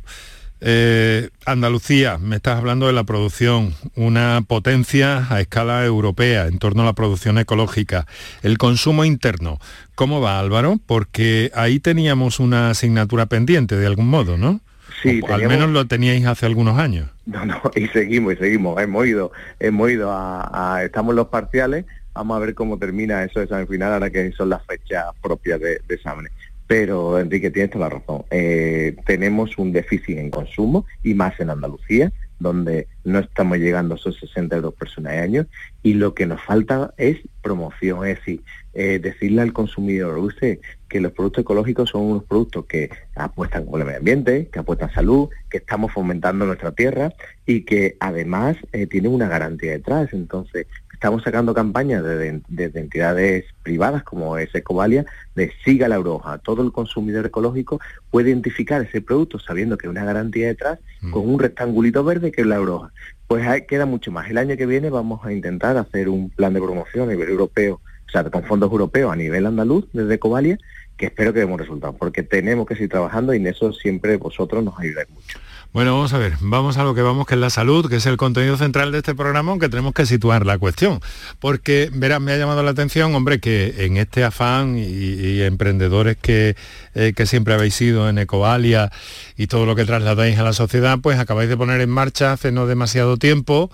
Eh, 0.66 1.28
Andalucía, 1.44 2.16
me 2.16 2.37
estás 2.37 2.56
hablando 2.56 2.87
de 2.87 2.94
la 2.94 3.04
producción, 3.04 3.75
una 3.97 4.40
potencia 4.49 5.26
a 5.28 5.42
escala 5.42 5.85
europea 5.85 6.47
en 6.47 6.59
torno 6.59 6.80
a 6.80 6.87
la 6.87 6.94
producción 6.94 7.37
ecológica. 7.37 8.06
El 8.42 8.56
consumo 8.56 9.04
interno, 9.04 9.59
¿cómo 9.94 10.23
va 10.23 10.40
Álvaro? 10.40 10.80
Porque 10.87 11.50
ahí 11.54 11.80
teníamos 11.80 12.40
una 12.40 12.71
asignatura 12.71 13.26
pendiente 13.26 13.76
de 13.76 13.87
algún 13.87 14.09
modo, 14.09 14.38
¿no? 14.38 14.61
Sí, 15.02 15.21
al 15.28 15.47
menos 15.47 15.68
lo 15.68 15.87
teníais 15.87 16.25
hace 16.25 16.47
algunos 16.47 16.78
años. 16.78 17.11
No, 17.26 17.44
no, 17.44 17.61
y 17.76 17.87
seguimos, 17.88 18.33
y 18.33 18.37
seguimos. 18.37 18.80
Hemos 18.80 19.06
ido, 19.06 19.33
hemos 19.61 19.90
ido 19.90 20.11
a, 20.11 20.80
estamos 20.83 21.12
en 21.12 21.16
los 21.16 21.28
parciales, 21.28 21.85
vamos 22.14 22.38
a 22.38 22.40
ver 22.40 22.54
cómo 22.54 22.78
termina 22.78 23.23
eso 23.23 23.38
de 23.38 23.44
examen 23.44 23.68
final 23.68 23.92
ahora 23.92 24.09
que 24.09 24.33
son 24.33 24.49
las 24.49 24.64
fechas 24.64 25.04
propias 25.21 25.61
de, 25.61 25.80
de 25.87 25.94
exámenes. 25.94 26.33
Pero 26.66 27.18
Enrique 27.18 27.50
tiene 27.50 27.68
toda 27.68 27.88
la 27.88 27.97
razón. 27.97 28.25
Eh, 28.30 28.97
tenemos 29.06 29.59
un 29.59 29.73
déficit 29.73 30.18
en 30.18 30.30
consumo 30.30 30.87
y 31.02 31.14
más 31.14 31.38
en 31.40 31.50
Andalucía, 31.50 32.12
donde 32.38 32.88
no 33.04 33.18
estamos 33.18 33.59
llegando 33.59 33.94
a 33.94 33.97
esos 33.97 34.18
60 34.18 34.56
euros 34.56 34.75
por 34.75 34.88
año 35.06 35.47
y 35.83 35.94
lo 35.94 36.14
que 36.14 36.26
nos 36.26 36.40
falta 36.42 36.94
es 36.97 37.18
promoción, 37.42 38.06
es 38.06 38.18
decir, 38.18 38.42
eh, 38.73 38.99
decirle 38.99 39.42
al 39.42 39.52
consumidor, 39.52 40.18
usted, 40.18 40.59
que 40.88 41.00
los 41.00 41.12
productos 41.12 41.42
ecológicos 41.42 41.90
son 41.90 42.02
unos 42.02 42.25
productos 42.25 42.66
que 42.66 42.90
apuestan 43.14 43.66
por 43.66 43.80
el 43.80 43.87
medio 43.87 43.99
ambiente, 43.99 44.49
que 44.52 44.59
apuestan 44.59 44.92
salud, 44.92 45.28
que 45.50 45.59
estamos 45.59 45.92
fomentando 45.92 46.47
nuestra 46.47 46.73
tierra 46.73 47.12
y 47.47 47.62
que 47.62 47.97
además 48.00 48.56
eh, 48.73 48.87
tienen 48.87 49.12
una 49.12 49.28
garantía 49.28 49.73
detrás. 49.73 50.12
Entonces, 50.12 50.66
estamos 51.05 51.23
sacando 51.23 51.53
campañas 51.53 52.03
desde, 52.03 52.81
entidades 52.81 53.45
privadas 53.63 54.05
como 54.05 54.39
es 54.39 54.55
Ecovalia 54.55 55.05
de 55.35 55.53
siga 55.63 55.87
la 55.87 55.99
broja. 55.99 56.39
Todo 56.39 56.63
el 56.63 56.73
consumidor 56.73 57.27
ecológico 57.27 57.79
puede 58.11 58.31
identificar 58.31 58.81
ese 58.81 59.03
producto 59.03 59.39
sabiendo 59.39 59.77
que 59.77 59.87
hay 59.87 59.91
una 59.91 60.07
garantía 60.07 60.47
detrás 60.47 60.79
mm. 61.03 61.11
con 61.11 61.29
un 61.29 61.39
rectangulito 61.39 62.05
verde 62.05 62.33
que 62.33 62.41
es 62.41 62.47
la 62.47 62.59
broja. 62.59 62.91
Pues 63.27 63.47
queda 63.69 63.85
mucho 63.85 64.13
más. 64.13 64.31
El 64.31 64.39
año 64.39 64.57
que 64.57 64.65
viene 64.65 64.89
vamos 64.89 65.23
a 65.27 65.33
intentar 65.35 65.77
hacer 65.77 66.09
un 66.09 66.31
plan 66.31 66.55
de 66.55 66.63
promoción 66.63 67.07
a 67.07 67.13
nivel 67.13 67.29
europeo, 67.29 67.83
o 68.09 68.11
sea, 68.11 68.25
con 68.31 68.43
fondos 68.45 68.73
europeos 68.73 69.13
a 69.13 69.17
nivel 69.17 69.45
andaluz 69.45 69.87
desde 69.93 70.15
Ecovalia 70.15 70.59
que 70.97 71.07
espero 71.07 71.35
que 71.35 71.41
demos 71.41 71.61
resultados, 71.61 71.97
porque 71.99 72.23
tenemos 72.23 72.67
que 72.67 72.77
seguir 72.77 72.91
trabajando 72.91 73.35
y 73.35 73.39
en 73.39 73.49
eso 73.49 73.75
siempre 73.75 74.17
vosotros 74.17 74.65
nos 74.65 74.79
ayudáis 74.79 75.11
mucho. 75.11 75.39
Bueno, 75.75 75.93
vamos 75.97 76.12
a 76.12 76.19
ver, 76.19 76.35
vamos 76.38 76.76
a 76.76 76.85
lo 76.85 76.95
que 76.95 77.02
vamos, 77.02 77.26
que 77.26 77.35
es 77.35 77.40
la 77.40 77.50
salud, 77.50 77.90
que 77.90 77.97
es 77.97 78.07
el 78.07 78.16
contenido 78.16 78.57
central 78.57 78.93
de 78.93 78.99
este 78.99 79.12
programa, 79.12 79.50
aunque 79.50 79.69
tenemos 79.69 79.93
que 79.93 80.07
situar 80.07 80.47
la 80.47 80.57
cuestión. 80.57 81.00
Porque, 81.40 81.90
verás, 81.93 82.21
me 82.21 82.31
ha 82.31 82.37
llamado 82.37 82.62
la 82.62 82.71
atención, 82.71 83.12
hombre, 83.12 83.40
que 83.40 83.85
en 83.85 83.97
este 83.97 84.23
afán 84.23 84.78
y, 84.78 85.43
emprendedores 85.43 86.16
que, 86.16 86.54
eh, 86.95 87.12
que, 87.16 87.26
siempre 87.26 87.54
habéis 87.54 87.75
sido 87.75 88.09
en 88.09 88.19
Ecovalia 88.19 88.93
y 89.37 89.49
todo 89.49 89.66
lo 89.66 89.75
que 89.75 89.85
trasladáis 89.85 90.38
a 90.38 90.45
la 90.45 90.52
sociedad, 90.52 91.00
pues 91.02 91.19
acabáis 91.19 91.49
de 91.49 91.57
poner 91.57 91.81
en 91.81 91.90
marcha 91.90 92.35
hace 92.35 92.52
no 92.52 92.69
demasiado 92.69 93.16
tiempo, 93.16 93.69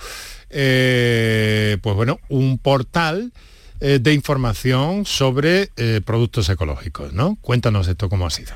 eh, 0.48 1.76
pues 1.82 1.96
bueno, 1.96 2.18
un 2.30 2.56
portal 2.56 3.30
eh, 3.80 3.98
de 4.00 4.14
información 4.14 5.04
sobre 5.04 5.68
productos 6.06 6.48
ecológicos, 6.48 7.12
¿no? 7.12 7.36
Cuéntanos 7.42 7.88
esto 7.88 8.08
cómo 8.08 8.26
ha 8.26 8.30
sido. 8.30 8.54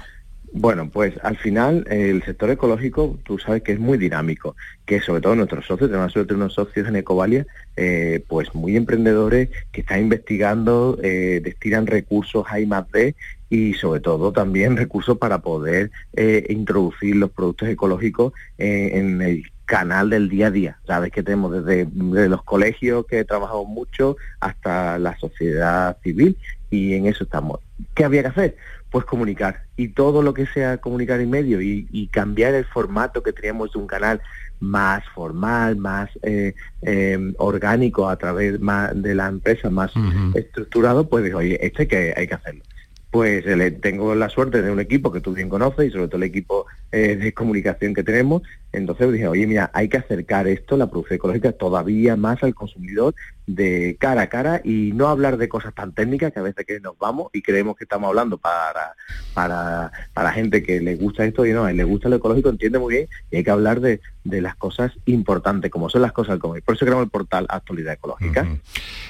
Bueno, 0.56 0.88
pues 0.88 1.14
al 1.24 1.36
final 1.36 1.84
el 1.90 2.22
sector 2.22 2.48
ecológico, 2.48 3.18
tú 3.24 3.40
sabes 3.40 3.62
que 3.62 3.72
es 3.72 3.80
muy 3.80 3.98
dinámico, 3.98 4.54
que 4.86 5.00
sobre 5.00 5.20
todo 5.20 5.34
nuestros 5.34 5.66
socios, 5.66 5.90
tenemos 5.90 6.12
sobre 6.12 6.32
unos 6.32 6.54
socios 6.54 6.86
en 6.86 6.94
Ecovalia, 6.94 7.44
eh, 7.74 8.24
pues 8.28 8.54
muy 8.54 8.76
emprendedores 8.76 9.48
que 9.72 9.80
están 9.80 9.98
investigando, 9.98 10.96
eh, 11.02 11.40
destinan 11.42 11.88
recursos 11.88 12.46
a 12.48 12.60
I+D 12.60 13.16
y 13.50 13.74
sobre 13.74 13.98
todo 13.98 14.30
también 14.32 14.76
recursos 14.76 15.18
para 15.18 15.40
poder 15.40 15.90
eh, 16.12 16.46
introducir 16.48 17.16
los 17.16 17.32
productos 17.32 17.68
ecológicos 17.68 18.32
en 18.56 19.22
el 19.22 19.42
canal 19.64 20.08
del 20.08 20.28
día 20.28 20.46
a 20.46 20.50
día. 20.52 20.78
Sabes 20.86 21.10
que 21.10 21.24
tenemos 21.24 21.64
desde, 21.64 21.88
los 22.28 22.44
colegios 22.44 23.06
que 23.06 23.18
he 23.18 23.24
trabajado 23.24 23.64
mucho 23.64 24.16
hasta 24.38 25.00
la 25.00 25.18
sociedad 25.18 25.96
civil 26.02 26.36
y 26.70 26.94
en 26.94 27.06
eso 27.06 27.24
estamos. 27.24 27.60
¿Qué 27.94 28.04
había 28.04 28.22
que 28.22 28.28
hacer? 28.28 28.56
Pues 28.94 29.06
comunicar. 29.06 29.62
Y 29.76 29.88
todo 29.88 30.22
lo 30.22 30.34
que 30.34 30.46
sea 30.46 30.78
comunicar 30.78 31.18
en 31.18 31.28
medio 31.28 31.60
y, 31.60 32.08
cambiar 32.12 32.54
el 32.54 32.64
formato 32.64 33.24
que 33.24 33.32
teníamos 33.32 33.72
de 33.72 33.80
un 33.80 33.88
canal 33.88 34.20
más 34.60 35.02
formal, 35.16 35.74
más 35.74 36.10
eh, 36.22 36.54
eh, 36.82 37.32
orgánico 37.38 38.08
a 38.08 38.16
través 38.16 38.60
más 38.60 38.92
de 38.94 39.16
la 39.16 39.26
empresa, 39.26 39.68
más 39.68 39.90
estructurado, 40.34 41.08
pues 41.08 41.24
digo, 41.24 41.40
oye, 41.40 41.58
este 41.60 41.88
que 41.88 42.14
hay 42.16 42.28
que 42.28 42.34
hacerlo 42.34 42.62
pues 43.10 43.44
tengo 43.80 44.16
la 44.16 44.28
suerte 44.28 44.60
de 44.60 44.72
un 44.72 44.80
equipo 44.80 45.12
que 45.12 45.20
tú 45.20 45.32
bien 45.32 45.48
conoces 45.48 45.86
y 45.86 45.92
sobre 45.92 46.08
todo 46.08 46.16
el 46.16 46.24
equipo 46.24 46.66
eh, 46.94 47.16
de 47.16 47.34
comunicación 47.34 47.92
que 47.92 48.04
tenemos. 48.04 48.42
Entonces 48.70 49.12
dije, 49.12 49.26
oye, 49.26 49.48
mira, 49.48 49.68
hay 49.74 49.88
que 49.88 49.96
acercar 49.96 50.46
esto, 50.46 50.76
la 50.76 50.88
producción 50.88 51.16
ecológica, 51.16 51.50
todavía 51.50 52.14
más 52.14 52.40
al 52.44 52.54
consumidor 52.54 53.16
de 53.46 53.96
cara 53.98 54.22
a 54.22 54.28
cara 54.28 54.60
y 54.64 54.92
no 54.94 55.08
hablar 55.08 55.36
de 55.36 55.48
cosas 55.48 55.74
tan 55.74 55.92
técnicas 55.92 56.32
que 56.32 56.38
a 56.38 56.42
veces 56.42 56.64
que 56.64 56.80
nos 56.80 56.96
vamos 56.98 57.30
y 57.32 57.42
creemos 57.42 57.76
que 57.76 57.84
estamos 57.84 58.08
hablando 58.08 58.38
para, 58.38 58.94
para, 59.34 59.92
para 60.12 60.32
gente 60.32 60.62
que 60.62 60.80
le 60.80 60.94
gusta 60.94 61.24
esto 61.24 61.44
y 61.44 61.52
no, 61.52 61.68
le 61.68 61.84
gusta 61.84 62.08
lo 62.08 62.16
ecológico, 62.16 62.48
entiende 62.48 62.78
muy 62.78 62.94
bien 62.94 63.08
y 63.30 63.36
hay 63.36 63.44
que 63.44 63.50
hablar 63.50 63.80
de, 63.80 64.00
de 64.24 64.40
las 64.40 64.56
cosas 64.56 64.92
importantes, 65.04 65.70
como 65.70 65.90
son 65.90 66.00
las 66.00 66.12
cosas 66.12 66.38
como 66.38 66.54
Por 66.54 66.74
eso 66.74 66.86
creamos 66.86 67.04
el 67.04 67.10
portal 67.10 67.46
Actualidad 67.48 67.94
Ecológica. 67.94 68.46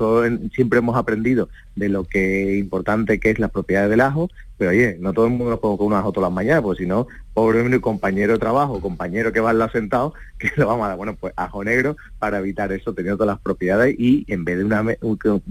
siempre 0.52 0.78
hemos 0.78 0.96
aprendido 0.96 1.48
de 1.74 1.88
lo 1.88 2.04
que 2.04 2.56
importante 2.56 3.18
que 3.18 3.30
es 3.30 3.38
la 3.38 3.48
propiedad 3.48 3.88
del 3.88 4.00
ajo, 4.00 4.28
pero 4.56 4.70
oye, 4.70 4.96
no 5.00 5.12
todo 5.12 5.26
el 5.26 5.32
mundo 5.32 5.50
nos 5.50 5.60
con 5.60 5.76
un 5.80 5.94
ajo 5.94 6.12
todas 6.12 6.30
las 6.30 6.34
mañanas, 6.34 6.62
porque 6.62 6.84
si 6.84 6.88
no, 6.88 7.08
pobre 7.32 7.64
mi 7.64 7.80
compañero 7.80 8.34
de 8.34 8.38
trabajo, 8.38 8.80
compañero 8.80 9.32
que 9.32 9.40
va 9.40 9.50
al 9.50 9.58
lado 9.58 9.72
sentado, 9.72 10.14
que 10.38 10.50
lo 10.56 10.66
vamos 10.66 10.84
a 10.84 10.88
dar, 10.88 10.96
bueno, 10.96 11.16
pues 11.16 11.32
ajo 11.36 11.64
negro 11.64 11.96
para 12.18 12.38
evitar 12.38 12.72
eso, 12.72 12.94
teniendo 12.94 13.18
todas 13.18 13.34
las 13.34 13.42
propiedades 13.42 13.96
y 13.98 14.24
en 14.28 14.44
vez 14.44 14.58
de 14.58 14.64
una, 14.64 14.84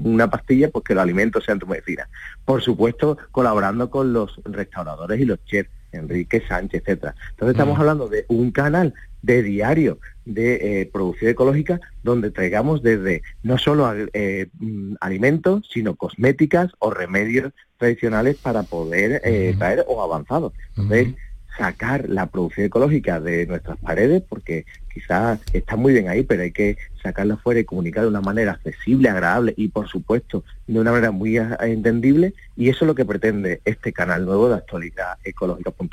una 0.02 0.30
pastilla, 0.30 0.70
pues 0.70 0.86
que 0.86 0.96
los 0.96 1.04
alimentos 1.04 1.44
sean 1.44 1.60
tu 1.60 1.68
medicina. 1.68 2.08
Por 2.46 2.62
supuesto, 2.62 3.18
colaborando 3.32 3.90
con 3.90 4.14
los 4.14 4.40
restauradores 4.46 5.20
y 5.20 5.26
los 5.26 5.44
chefs 5.46 5.70
Enrique 5.94 6.44
Sánchez, 6.48 6.82
etcétera. 6.82 7.16
Entonces 7.32 7.54
estamos 7.54 7.80
hablando 7.80 8.08
de 8.10 8.26
un 8.28 8.52
canal 8.52 8.94
de 9.24 9.42
diario 9.42 9.98
de 10.26 10.82
eh, 10.82 10.86
producción 10.86 11.32
ecológica 11.32 11.82
donde 12.04 12.30
traigamos 12.30 12.84
desde 12.84 13.24
no 13.42 13.58
solo 13.58 13.92
eh, 14.14 14.48
mm, 14.60 14.96
alimentos, 15.02 15.68
sino 15.72 15.96
cosméticas 15.96 16.72
o 16.80 16.92
remedios 16.92 17.52
tradicionales 17.78 18.38
para 18.38 18.64
poder 18.64 19.22
eh, 19.26 19.56
traer 19.58 19.84
o 19.88 20.02
avanzados. 20.02 20.54
Entonces, 20.78 21.16
sacar 21.58 22.10
la 22.10 22.28
producción 22.28 22.66
ecológica 22.66 23.20
de 23.20 23.46
nuestras 23.46 23.78
paredes, 23.78 24.24
porque 24.28 24.66
quizás 24.92 25.40
está 25.54 25.76
muy 25.76 25.94
bien 25.94 26.10
ahí, 26.10 26.24
pero 26.24 26.42
hay 26.42 26.52
que 26.52 26.78
sacarla 27.02 27.38
fuera 27.38 27.60
y 27.60 27.66
comunicar 27.66 28.04
de 28.04 28.10
una 28.10 28.22
manera 28.22 28.54
accesible, 28.54 29.10
agradable 29.10 29.54
y, 29.56 29.68
por 29.68 29.88
supuesto, 29.88 30.44
de 30.68 30.80
una 30.80 30.92
manera 30.92 31.12
muy 31.12 31.38
entendible. 31.38 32.34
Y 32.56 32.70
eso 32.70 32.86
es 32.86 32.88
lo 32.88 32.96
que 32.96 33.06
pretende 33.06 33.62
este 33.66 33.94
canal 33.94 34.26
nuevo 34.26 34.50
de 34.50 34.56
actualidad 34.56 35.18
ecológica.com. 35.24 35.90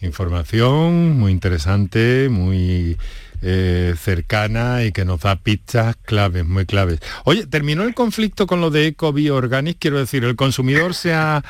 Información 0.00 1.18
muy 1.18 1.32
interesante, 1.32 2.28
muy 2.30 2.96
eh, 3.42 3.94
cercana 3.96 4.84
y 4.84 4.92
que 4.92 5.04
nos 5.04 5.20
da 5.20 5.36
pistas 5.36 5.96
claves, 5.96 6.46
muy 6.46 6.66
claves. 6.66 7.00
Oye, 7.24 7.46
¿terminó 7.46 7.82
el 7.82 7.94
conflicto 7.94 8.46
con 8.46 8.60
lo 8.60 8.70
de 8.70 8.86
Eco 8.86 9.12
Bioorganic? 9.12 9.78
Quiero 9.78 9.98
decir, 9.98 10.24
¿el 10.24 10.36
consumidor 10.36 10.94
se 10.94 11.14
ha... 11.14 11.42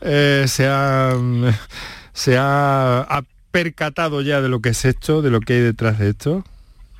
Eh, 0.00 0.46
se 0.48 0.66
ha 0.66 1.16
se 2.12 2.36
ha, 2.38 3.22
percatado 3.50 4.22
ya 4.22 4.40
de 4.40 4.48
lo 4.48 4.60
que 4.60 4.70
es 4.70 4.84
esto, 4.86 5.20
de 5.20 5.28
lo 5.28 5.40
que 5.40 5.52
hay 5.52 5.60
detrás 5.60 5.98
de 5.98 6.08
esto? 6.08 6.42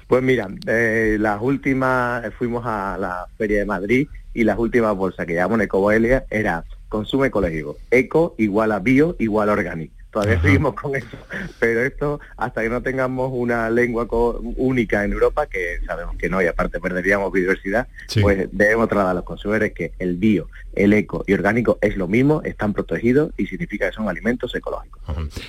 Pues 0.06 0.22
mira, 0.22 0.48
eh, 0.66 1.16
las 1.18 1.40
últimas, 1.40 2.22
fuimos 2.34 2.66
a 2.66 2.98
la 3.00 3.26
Feria 3.38 3.60
de 3.60 3.64
Madrid 3.64 4.06
y 4.34 4.44
las 4.44 4.58
últimas 4.58 4.94
bolsas 4.94 5.24
que 5.24 5.32
llamamos 5.32 5.64
Ecoboelia 5.64 6.26
era 6.28 6.64
consumo 6.90 7.24
ecológico, 7.24 7.78
eco 7.90 8.34
igual 8.36 8.70
a 8.72 8.80
bio 8.80 9.16
igual 9.18 9.48
a 9.48 9.52
orgánico 9.52 10.01
todavía 10.12 10.40
seguimos 10.40 10.74
con 10.74 10.94
eso, 10.94 11.16
pero 11.58 11.82
esto 11.82 12.20
hasta 12.36 12.62
que 12.62 12.68
no 12.68 12.82
tengamos 12.82 13.30
una 13.32 13.68
lengua 13.70 14.06
única 14.56 15.04
en 15.04 15.12
Europa, 15.12 15.46
que 15.46 15.80
sabemos 15.86 16.16
que 16.16 16.28
no, 16.28 16.42
y 16.42 16.46
aparte 16.46 16.78
perderíamos 16.78 17.32
biodiversidad, 17.32 17.88
pues 18.20 18.48
debemos 18.52 18.88
trasladar 18.88 19.12
a 19.12 19.14
los 19.14 19.24
consumidores 19.24 19.72
que 19.72 19.92
el 19.98 20.16
bio, 20.16 20.48
el 20.74 20.92
eco 20.92 21.24
y 21.26 21.32
orgánico 21.32 21.78
es 21.80 21.96
lo 21.96 22.06
mismo, 22.06 22.42
están 22.44 22.72
protegidos 22.72 23.32
y 23.36 23.46
significa 23.46 23.88
que 23.88 23.96
son 23.96 24.08
alimentos 24.08 24.54
ecológicos. 24.54 25.00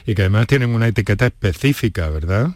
Y 0.05 0.15
que 0.15 0.23
además 0.23 0.47
tienen 0.47 0.69
una 0.69 0.87
etiqueta 0.87 1.25
específica, 1.27 2.09
¿verdad? 2.09 2.51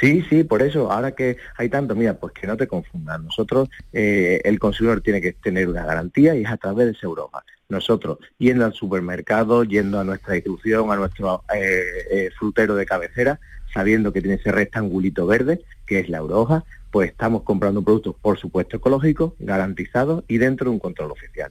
Sí, 0.00 0.22
sí, 0.28 0.44
por 0.44 0.62
eso, 0.62 0.92
ahora 0.92 1.12
que 1.12 1.38
hay 1.56 1.68
tanto, 1.68 1.94
mira, 1.94 2.14
pues 2.14 2.32
que 2.34 2.46
no 2.46 2.56
te 2.56 2.66
confundan. 2.66 3.24
Nosotros, 3.24 3.68
eh, 3.92 4.40
el 4.44 4.58
consumidor 4.58 5.00
tiene 5.00 5.20
que 5.20 5.32
tener 5.32 5.68
una 5.68 5.84
garantía 5.84 6.34
y 6.34 6.42
es 6.42 6.50
a 6.50 6.56
través 6.58 6.86
de 6.86 6.92
esa 6.92 7.06
Europa. 7.06 7.44
Nosotros, 7.68 8.18
yendo 8.38 8.64
al 8.64 8.74
supermercado, 8.74 9.64
yendo 9.64 9.98
a 9.98 10.04
nuestra 10.04 10.34
distribución, 10.34 10.90
a 10.90 10.96
nuestro 10.96 11.44
eh, 11.54 11.82
eh, 12.10 12.30
frutero 12.38 12.74
de 12.74 12.86
cabecera, 12.86 13.40
sabiendo 13.72 14.12
que 14.12 14.20
tiene 14.20 14.36
ese 14.36 14.52
rectangulito 14.52 15.26
verde, 15.26 15.62
que 15.86 15.98
es 16.00 16.08
la 16.08 16.18
Euroja, 16.18 16.64
pues 16.90 17.10
estamos 17.10 17.42
comprando 17.42 17.82
productos, 17.82 18.14
por 18.20 18.38
supuesto, 18.38 18.76
ecológicos, 18.76 19.32
garantizados 19.38 20.24
y 20.28 20.38
dentro 20.38 20.66
de 20.66 20.70
un 20.70 20.78
control 20.78 21.10
oficial. 21.10 21.50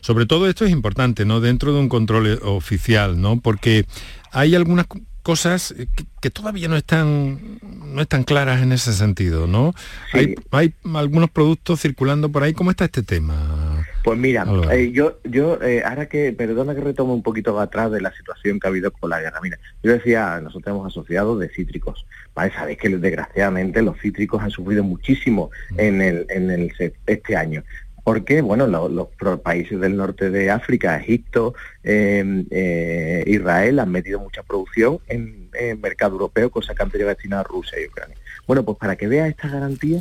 Sobre 0.00 0.24
todo 0.24 0.48
esto 0.48 0.64
es 0.64 0.70
importante, 0.70 1.24
¿no? 1.24 1.40
Dentro 1.40 1.74
de 1.74 1.80
un 1.80 1.88
control 1.88 2.38
oficial, 2.42 3.20
¿no? 3.20 3.40
Porque 3.40 3.84
hay 4.32 4.54
algunas 4.54 4.86
cosas 5.22 5.74
que, 6.20 6.30
todavía 6.30 6.68
no 6.68 6.76
están 6.76 7.58
no 7.62 8.02
están 8.02 8.24
claras 8.24 8.62
en 8.62 8.72
ese 8.72 8.92
sentido, 8.92 9.46
¿no? 9.46 9.74
Hay, 10.12 10.34
hay 10.50 10.74
algunos 10.94 11.30
productos 11.30 11.80
circulando 11.80 12.30
por 12.30 12.42
ahí. 12.42 12.52
¿Cómo 12.52 12.70
está 12.70 12.84
este 12.84 13.02
tema? 13.02 13.86
Pues 14.02 14.18
mira, 14.18 14.46
eh, 14.72 14.92
yo, 14.92 15.18
yo 15.24 15.60
eh, 15.62 15.82
ahora 15.84 16.06
que, 16.06 16.32
perdona 16.32 16.74
que 16.74 16.80
retomo 16.80 17.14
un 17.14 17.22
poquito 17.22 17.58
atrás 17.60 17.90
de 17.90 18.00
la 18.00 18.12
situación 18.12 18.58
que 18.58 18.66
ha 18.66 18.70
habido 18.70 18.90
con 18.90 19.10
la 19.10 19.20
guerra, 19.20 19.40
mira, 19.42 19.58
yo 19.82 19.92
decía, 19.92 20.40
nosotros 20.40 20.74
hemos 20.74 20.86
asociado 20.86 21.38
de 21.38 21.48
cítricos, 21.50 22.06
¿vale? 22.34 22.52
Sabéis 22.52 22.78
que 22.78 22.88
desgraciadamente 22.88 23.82
los 23.82 23.98
cítricos 24.00 24.42
han 24.42 24.50
sufrido 24.50 24.82
muchísimo 24.84 25.50
mm. 25.70 25.80
en, 25.80 26.02
el, 26.02 26.26
en 26.30 26.50
el, 26.50 26.72
este 27.06 27.36
año 27.36 27.62
porque 28.04 28.40
bueno 28.42 28.66
los, 28.66 29.08
países 29.40 29.80
del 29.80 29.96
norte 29.96 30.30
de 30.30 30.50
África, 30.50 30.96
Egipto, 30.96 31.54
em, 31.82 32.46
eh, 32.50 33.24
Israel 33.26 33.78
han 33.78 33.90
metido 33.90 34.20
mucha 34.20 34.42
producción 34.42 34.98
en, 35.08 35.48
el 35.58 35.78
mercado 35.78 36.12
europeo, 36.12 36.50
cosa 36.50 36.74
que 36.74 36.82
han 36.82 36.90
tenido 36.90 37.08
destinada 37.08 37.42
a 37.42 37.44
Rusia 37.44 37.80
y 37.80 37.86
Ucrania. 37.86 38.16
Bueno, 38.46 38.64
pues 38.64 38.78
para 38.78 38.96
que 38.96 39.08
vea 39.08 39.26
esta 39.26 39.48
garantía, 39.48 40.00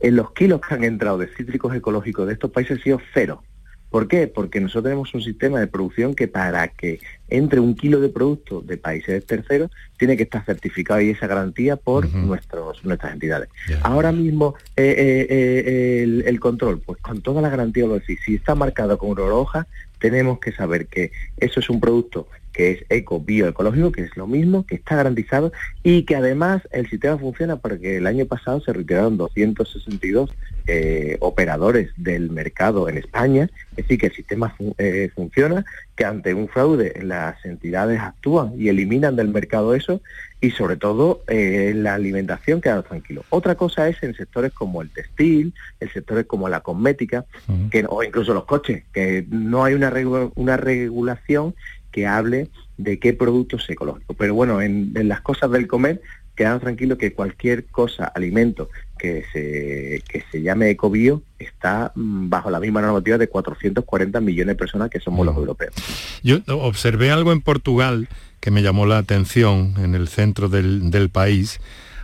en 0.00 0.16
los 0.16 0.32
kilos 0.32 0.60
que 0.60 0.74
han 0.74 0.84
entrado 0.84 1.18
de 1.18 1.28
cítricos 1.28 1.74
ecológicos 1.74 2.26
de 2.26 2.34
estos 2.34 2.50
países 2.50 2.78
ha 2.78 2.82
sido 2.82 3.00
cero. 3.14 3.42
¿Por 3.90 4.06
qué? 4.06 4.26
Porque 4.26 4.60
nosotros 4.60 4.84
tenemos 4.84 5.14
un 5.14 5.22
sistema 5.22 5.60
de 5.60 5.66
producción 5.66 6.14
que 6.14 6.28
para 6.28 6.68
que 6.68 7.00
entre 7.28 7.60
un 7.60 7.74
kilo 7.74 8.00
de 8.00 8.08
producto 8.08 8.60
de 8.60 8.76
países 8.76 9.24
terceros 9.24 9.70
tiene 9.96 10.16
que 10.16 10.24
estar 10.24 10.44
certificado 10.44 11.00
y 11.00 11.10
esa 11.10 11.26
garantía 11.26 11.76
por 11.76 12.08
nuestros, 12.14 12.84
nuestras 12.84 13.12
entidades. 13.12 13.48
Ahora 13.82 14.12
mismo 14.12 14.54
eh, 14.76 14.94
eh, 14.98 15.26
eh, 15.30 16.02
el, 16.02 16.24
el, 16.26 16.40
control, 16.40 16.80
pues 16.80 17.00
con 17.00 17.22
toda 17.22 17.40
la 17.40 17.48
garantía 17.48 17.86
lo 17.86 17.94
decís, 17.94 18.18
si 18.24 18.34
está 18.34 18.54
marcado 18.54 18.98
con 18.98 19.10
una 19.10 19.22
roja, 19.22 19.66
tenemos 19.98 20.38
que 20.38 20.52
saber 20.52 20.86
que 20.86 21.10
eso 21.38 21.60
es 21.60 21.70
un 21.70 21.80
producto 21.80 22.28
que 22.58 22.72
es 22.72 22.84
eco, 22.88 23.20
bioecológico, 23.20 23.92
que 23.92 24.02
es 24.02 24.16
lo 24.16 24.26
mismo, 24.26 24.66
que 24.66 24.74
está 24.74 24.96
garantizado 24.96 25.52
y 25.84 26.02
que 26.02 26.16
además 26.16 26.60
el 26.72 26.90
sistema 26.90 27.16
funciona 27.16 27.54
porque 27.54 27.98
el 27.98 28.06
año 28.08 28.26
pasado 28.26 28.60
se 28.60 28.72
retiraron 28.72 29.16
262 29.16 30.28
eh, 30.66 31.16
operadores 31.20 31.90
del 31.96 32.30
mercado 32.30 32.88
en 32.88 32.98
España, 32.98 33.48
es 33.70 33.76
decir, 33.76 34.00
que 34.00 34.06
el 34.06 34.12
sistema 34.12 34.56
eh, 34.76 35.08
funciona, 35.14 35.64
que 35.94 36.04
ante 36.04 36.34
un 36.34 36.48
fraude 36.48 37.00
las 37.00 37.44
entidades 37.44 38.00
actúan 38.00 38.52
y 38.58 38.68
eliminan 38.68 39.14
del 39.14 39.28
mercado 39.28 39.76
eso 39.76 40.02
y 40.40 40.50
sobre 40.50 40.76
todo 40.76 41.22
eh, 41.28 41.72
la 41.76 41.94
alimentación 41.94 42.60
queda 42.60 42.82
tranquilo. 42.82 43.24
Otra 43.30 43.54
cosa 43.54 43.88
es 43.88 44.02
en 44.02 44.14
sectores 44.14 44.52
como 44.52 44.82
el 44.82 44.90
textil, 44.90 45.54
en 45.78 45.92
sectores 45.92 46.26
como 46.26 46.48
la 46.48 46.60
cosmética, 46.60 47.24
que, 47.70 47.84
o 47.88 48.02
incluso 48.02 48.34
los 48.34 48.44
coches, 48.44 48.82
que 48.92 49.24
no 49.30 49.64
hay 49.64 49.74
una, 49.74 49.92
una 50.34 50.56
regulación 50.56 51.54
que 51.98 52.06
hable 52.06 52.48
de 52.76 53.00
qué 53.00 53.12
productos 53.12 53.64
es 53.64 53.70
ecológico. 53.70 54.14
Pero 54.14 54.34
bueno, 54.34 54.62
en, 54.62 54.92
las 55.08 55.20
cosas 55.20 55.50
del 55.50 55.66
comer, 55.66 56.00
quedan 56.36 56.60
tranquilos 56.60 56.96
que 56.96 57.12
cualquier 57.12 57.66
cosa, 57.66 58.04
alimento 58.04 58.70
que 58.96 59.24
se, 59.32 60.02
que 60.08 60.22
se 60.30 60.42
llame 60.42 60.70
ecobio 60.70 61.22
está 61.40 61.90
mm, 61.96 62.28
bajo 62.28 62.50
la 62.50 62.60
misma 62.60 62.80
normativa 62.82 63.18
de 63.18 63.28
440 63.28 64.20
millones 64.20 64.54
de 64.54 64.54
personas 64.54 64.90
que 64.90 65.00
somos 65.00 65.26
los 65.26 65.36
europeos. 65.36 65.74
Yo 66.22 66.38
observé 66.46 67.10
algo 67.10 67.32
en 67.32 67.40
Portugal 67.40 68.08
que 68.38 68.52
me 68.52 68.62
llamó 68.62 68.86
la 68.86 68.98
atención 68.98 69.74
en 69.78 69.96
el 69.96 70.06
centro 70.06 70.48
del, 70.48 71.10
país, 71.12 71.58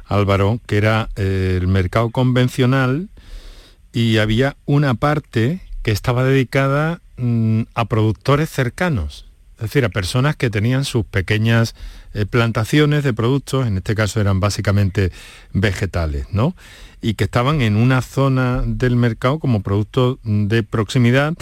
Álvaro, 0.06 0.60
que 0.66 0.76
era 0.76 1.08
eh, 1.14 1.56
el 1.60 1.68
mercado 1.68 2.10
convencional 2.10 3.10
y 3.92 4.18
había 4.18 4.56
una 4.64 4.94
parte 4.94 5.60
que 5.84 5.92
estaba 5.92 6.24
dedicada 6.24 7.00
mm, 7.16 7.62
a 7.74 7.84
productores 7.84 8.50
cercanos 8.50 9.26
es 9.64 9.70
decir, 9.70 9.84
a 9.84 9.88
personas 9.88 10.36
que 10.36 10.50
tenían 10.50 10.84
sus 10.84 11.04
pequeñas 11.04 11.74
eh, 12.12 12.26
plantaciones 12.26 13.02
de 13.02 13.12
productos, 13.12 13.66
en 13.66 13.78
este 13.78 13.94
caso 13.94 14.20
eran 14.20 14.40
básicamente 14.40 15.10
vegetales, 15.52 16.26
¿no? 16.30 16.54
Y 17.00 17.14
que 17.14 17.24
estaban 17.24 17.60
en 17.60 17.76
una 17.76 18.02
zona 18.02 18.62
del 18.66 18.96
mercado 18.96 19.38
como 19.38 19.62
productos 19.62 20.18
de 20.22 20.62
proximidad, 20.62 21.34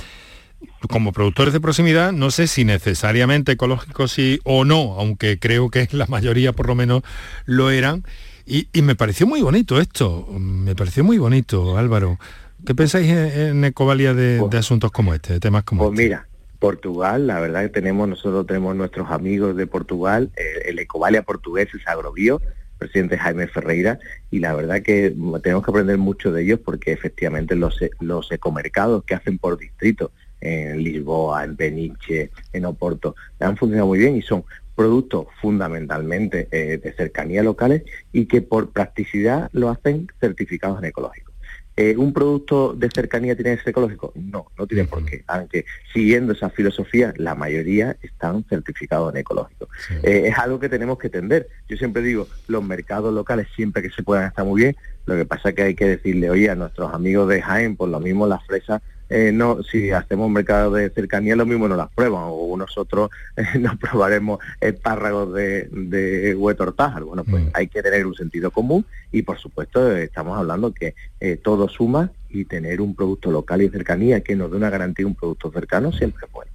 como 0.89 1.13
productores 1.13 1.53
de 1.53 1.61
proximidad, 1.61 2.13
no 2.13 2.31
sé 2.31 2.47
si 2.47 2.65
necesariamente 2.65 3.53
ecológicos 3.53 4.13
sí 4.13 4.41
o 4.45 4.65
no, 4.65 4.95
aunque 4.99 5.39
creo 5.39 5.71
que 5.71 5.89
la 5.93 6.07
mayoría 6.07 6.53
por 6.53 6.67
lo 6.67 6.75
menos 6.75 7.03
lo 7.45 7.71
eran. 7.71 8.05
Y, 8.45 8.67
me 8.83 8.97
pareció 8.97 9.27
muy 9.27 9.41
bonito 9.41 9.81
esto, 9.81 10.27
me 10.39 10.75
pareció 10.75 11.05
muy 11.05 11.19
bonito, 11.19 11.79
Álvaro. 11.79 12.19
¿Qué 12.67 12.75
pensáis 12.75 13.09
en, 13.09 13.65
Ecovalia 13.65 14.15
de, 14.15 14.39
pues 14.41 14.55
asuntos 14.55 14.91
como 14.91 15.15
este, 15.15 15.35
de 15.35 15.41
temas 15.41 15.65
como 15.65 15.85
pues 15.85 15.93
este? 15.93 16.03
Mira, 16.05 16.27
Portugal, 16.63 17.27
la 17.27 17.41
verdad 17.41 17.63
que 17.63 17.71
tenemos, 17.71 18.09
nosotros 18.09 18.47
tenemos 18.47 18.77
nuestros 18.77 19.11
amigos 19.11 19.57
de 19.57 19.67
Portugal, 19.67 20.31
el 20.65 20.79
Ecovalia 20.79 21.25
portugués 21.25 21.69
es 21.75 21.89
Agrobio, 21.89 22.41
presidente 22.79 23.19
Jaime 23.19 23.49
Ferreira, 23.49 23.99
y 24.31 24.39
la 24.39 24.55
verdad 24.55 24.81
que 24.81 25.13
tenemos 25.43 25.65
que 25.65 25.71
aprender 25.73 25.99
mucho 25.99 26.31
de 26.31 26.45
ellos 26.45 26.61
porque 26.65 26.93
efectivamente 26.93 27.57
los, 27.57 27.81
los 27.99 28.31
ecomercados 28.31 29.03
que 29.03 29.17
hacen 29.17 29.39
por 29.39 29.59
distrito 29.59 30.13
en 30.41 30.85
Lisboa, 30.85 31.43
en 31.43 31.57
Peniche, 31.57 32.31
en 32.53 32.65
Oporto, 32.65 33.17
han 33.41 33.57
funcionado 33.57 33.89
muy 33.89 33.99
bien 33.99 34.15
y 34.15 34.23
son 34.23 34.45
productos 34.77 35.27
fundamentalmente 35.41 36.47
eh, 36.53 36.79
de 36.79 36.93
cercanía 36.93 37.43
locales 37.43 37.83
y 38.13 38.27
que 38.27 38.41
por 38.41 38.71
practicidad 38.71 39.51
lo 39.53 39.69
hacen 39.69 40.07
certificados 40.21 40.79
en 40.79 40.85
ecológico. 40.85 41.32
Eh, 41.77 41.97
¿Un 41.97 42.13
producto 42.13 42.75
de 42.75 42.91
cercanía 42.91 43.35
tiene 43.35 43.57
que 43.57 43.63
ser 43.63 43.71
ecológico? 43.71 44.13
No, 44.15 44.47
no 44.59 44.67
tiene 44.67 44.85
por 44.85 45.05
qué. 45.05 45.25
Aunque 45.27 45.65
siguiendo 45.93 46.35
esa 46.35 46.51
filosofía, 46.51 47.15
la 47.17 47.35
mayoría 47.35 47.97
están 48.03 48.45
certificados 48.45 49.13
en 49.13 49.21
ecológico. 49.21 49.69
Eh, 50.03 50.25
es 50.27 50.39
algo 50.39 50.61
que 50.61 50.69
tenemos 50.69 50.99
que 50.99 51.07
entender. 51.07 51.49
Yo 51.69 51.77
siempre 51.77 52.03
digo, 52.03 52.29
los 52.47 52.63
mercados 52.63 53.15
locales 53.15 53.47
siempre 53.57 53.83
que 53.83 53.91
se 53.91 54.03
puedan 54.03 54.27
estar 54.27 54.45
muy 54.45 54.63
bien. 54.63 54.77
Lo 55.07 55.17
que 55.17 55.25
pasa 55.25 55.49
es 55.49 55.55
que 55.55 55.63
hay 55.63 55.75
que 55.75 55.89
decirle, 55.89 56.31
oye, 56.31 56.51
a 56.51 56.55
nuestros 56.55 56.93
amigos 56.93 57.29
de 57.29 57.41
Jaén, 57.41 57.77
por 57.77 57.89
lo 57.89 58.01
mismo 58.01 58.27
las 58.27 58.45
fresas 58.47 58.83
eh, 59.15 59.31
no, 59.31 59.63
si 59.63 59.91
hacemos 59.91 60.27
un 60.27 60.33
mercado 60.33 60.73
de 60.73 60.89
cercanía, 60.89 61.37
lo 61.37 61.45
mismo 61.45 61.69
no 61.69 61.77
las 61.77 61.91
prueban, 61.91 62.23
o 62.25 62.57
nosotros 62.57 63.11
eh, 63.37 63.45
nos 63.61 63.77
probaremos 63.77 64.39
espárragos 64.59 65.35
de, 65.35 65.69
de 65.71 66.35
huetortajar. 66.35 67.05
Bueno, 67.05 67.23
pues 67.23 67.45
mm. 67.45 67.49
hay 67.53 67.69
que 67.69 67.83
tener 67.83 68.07
un 68.07 68.15
sentido 68.15 68.51
común 68.51 68.87
y 69.13 69.21
por 69.21 69.39
supuesto 69.39 69.95
estamos 69.95 70.39
hablando 70.39 70.73
que 70.73 70.95
eh, 71.21 71.37
todo 71.37 71.69
suma 71.69 72.11
y 72.31 72.47
tener 72.47 72.81
un 72.81 72.95
producto 72.95 73.31
local 73.31 73.61
y 73.61 73.69
cercanía 73.69 74.23
que 74.23 74.35
nos 74.35 74.51
dé 74.51 74.57
una 74.57 74.71
garantía 74.71 75.05
de 75.05 75.09
un 75.09 75.15
producto 75.15 75.51
cercano 75.53 75.93
siempre 75.93 76.25
es 76.25 76.33
bueno. 76.33 76.51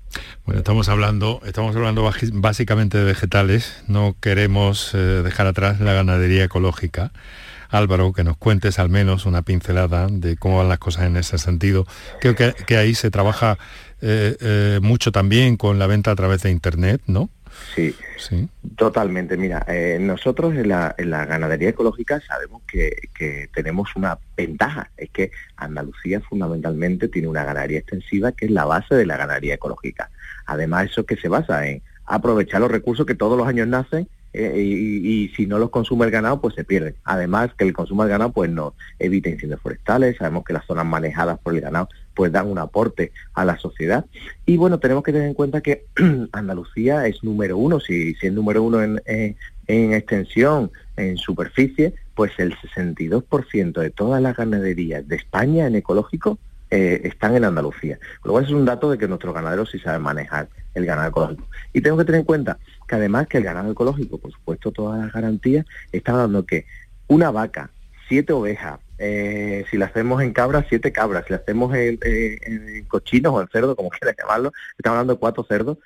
Bueno, 0.47 0.57
estamos 0.57 0.89
hablando, 0.89 1.41
estamos 1.45 1.75
hablando 1.75 2.09
básicamente 2.33 2.97
de 2.97 3.03
vegetales, 3.03 3.83
no 3.87 4.15
queremos 4.19 4.93
dejar 4.93 5.45
atrás 5.45 5.79
la 5.79 5.93
ganadería 5.93 6.45
ecológica. 6.45 7.11
Álvaro, 7.69 8.13
que 8.13 8.23
nos 8.23 8.37
cuentes 8.37 8.79
al 8.79 8.89
menos 8.89 9.25
una 9.25 9.41
pincelada 9.41 10.07
de 10.09 10.35
cómo 10.37 10.57
van 10.57 10.69
las 10.69 10.79
cosas 10.79 11.05
en 11.05 11.17
ese 11.17 11.37
sentido. 11.37 11.85
Creo 12.19 12.35
que, 12.35 12.77
ahí 12.77 12.95
se 12.95 13.11
trabaja 13.11 13.57
eh, 14.01 14.37
eh, 14.39 14.79
mucho 14.81 15.11
también 15.11 15.57
con 15.57 15.79
la 15.79 15.87
venta 15.87 16.11
a 16.11 16.15
través 16.15 16.43
de 16.43 16.51
Internet, 16.51 17.01
¿no? 17.07 17.29
Sí, 17.75 17.95
sí. 18.17 18.47
totalmente. 18.75 19.37
Mira, 19.37 19.65
eh, 19.67 19.97
nosotros 19.99 20.53
en 20.55 20.69
la, 20.69 20.95
ganadería 20.97 21.69
ecológica 21.69 22.21
sabemos 22.21 22.61
que, 22.67 23.09
que, 23.13 23.49
tenemos 23.53 23.95
una 23.95 24.19
ventaja, 24.35 24.91
es 24.97 25.09
que 25.09 25.31
Andalucía 25.55 26.21
fundamentalmente 26.21 27.07
tiene 27.07 27.27
una 27.27 27.43
ganadería 27.43 27.79
extensiva 27.79 28.31
que 28.31 28.45
es 28.45 28.51
la 28.51 28.65
base 28.65 28.95
de 28.95 29.05
la 29.05 29.17
ganadería 29.17 29.55
ecológica. 29.55 30.11
Además, 30.45 30.91
eso 30.91 31.05
que 31.05 31.17
se 31.17 31.29
basa 31.29 31.67
en 31.67 31.81
aprovechar 32.05 32.61
los 32.61 32.71
recursos 32.71 33.05
que 33.05 33.15
todos 33.15 33.37
los 33.37 33.47
años 33.47 33.67
nacen 33.67 34.07
eh, 34.33 34.59
y, 34.59 35.29
si 35.29 35.47
no 35.47 35.57
los 35.57 35.69
consume 35.69 36.05
el 36.05 36.11
ganado, 36.11 36.39
pues 36.41 36.55
se 36.55 36.63
pierden. 36.63 36.95
Además, 37.03 37.51
que 37.57 37.63
el 37.63 37.73
consumo 37.73 38.03
del 38.03 38.11
ganado 38.11 38.31
pues 38.31 38.49
no 38.49 38.75
evita 38.99 39.29
incendios 39.29 39.61
forestales, 39.61 40.17
sabemos 40.17 40.43
que 40.43 40.53
las 40.53 40.65
zonas 40.65 40.85
manejadas 40.85 41.39
por 41.39 41.55
el 41.55 41.61
ganado 41.61 41.89
pues 42.13 42.31
dan 42.31 42.47
un 42.47 42.57
aporte 42.57 43.11
a 43.33 43.45
la 43.45 43.57
sociedad. 43.57 44.05
Y 44.45 44.57
bueno, 44.57 44.79
tenemos 44.79 45.03
que 45.03 45.11
tener 45.11 45.27
en 45.27 45.33
cuenta 45.33 45.61
que 45.61 45.85
Andalucía 46.31 47.07
es 47.07 47.23
número 47.23 47.57
uno, 47.57 47.79
si, 47.79 48.15
si 48.15 48.27
es 48.27 48.33
número 48.33 48.63
uno 48.63 48.81
en, 48.81 49.01
en, 49.05 49.93
extensión, 49.93 50.71
en 50.95 51.17
superficie, 51.17 51.93
pues 52.15 52.31
el 52.37 52.55
62% 52.55 53.79
de 53.79 53.89
todas 53.91 54.21
las 54.21 54.35
ganaderías 54.35 55.07
de 55.07 55.15
España 55.15 55.67
en 55.67 55.75
ecológico 55.75 56.39
eh, 56.69 57.01
están 57.03 57.35
en 57.35 57.45
Andalucía. 57.45 57.97
Con 58.21 58.29
lo 58.29 58.33
cual 58.33 58.45
es 58.45 58.51
un 58.51 58.65
dato 58.65 58.89
de 58.91 58.97
que 58.97 59.07
nuestros 59.07 59.33
ganaderos 59.33 59.71
sí 59.71 59.79
saben 59.79 60.01
manejar 60.01 60.49
el 60.73 60.85
ganado 60.85 61.09
ecológico. 61.09 61.47
Y 61.73 61.81
tengo 61.81 61.97
que 61.97 62.05
tener 62.05 62.19
en 62.19 62.25
cuenta 62.25 62.57
que 62.87 62.95
además 62.95 63.27
que 63.27 63.37
el 63.37 63.43
ganado 63.43 63.71
ecológico, 63.71 64.17
por 64.17 64.31
supuesto, 64.31 64.71
todas 64.71 64.99
las 64.99 65.13
garantías, 65.13 65.65
está 65.91 66.13
dando 66.13 66.45
que 66.45 66.65
una 67.07 67.31
vaca, 67.31 67.69
siete 68.07 68.33
ovejas, 68.33 68.79
eh, 68.99 69.65
si 69.69 69.77
la 69.77 69.85
hacemos 69.85 70.21
en 70.21 70.33
cabras, 70.33 70.65
siete 70.69 70.91
cabras, 70.91 71.25
si 71.25 71.33
la 71.33 71.37
hacemos 71.37 71.73
en, 71.75 71.99
cochinos 72.87 73.33
o 73.33 73.41
en 73.41 73.47
cerdo, 73.47 73.75
como 73.75 73.89
quieras 73.91 74.15
llamarlo, 74.17 74.51
estamos 74.77 74.95
hablando 74.95 75.13
de 75.13 75.19
cuatro 75.19 75.45
cerdos, 75.47 75.77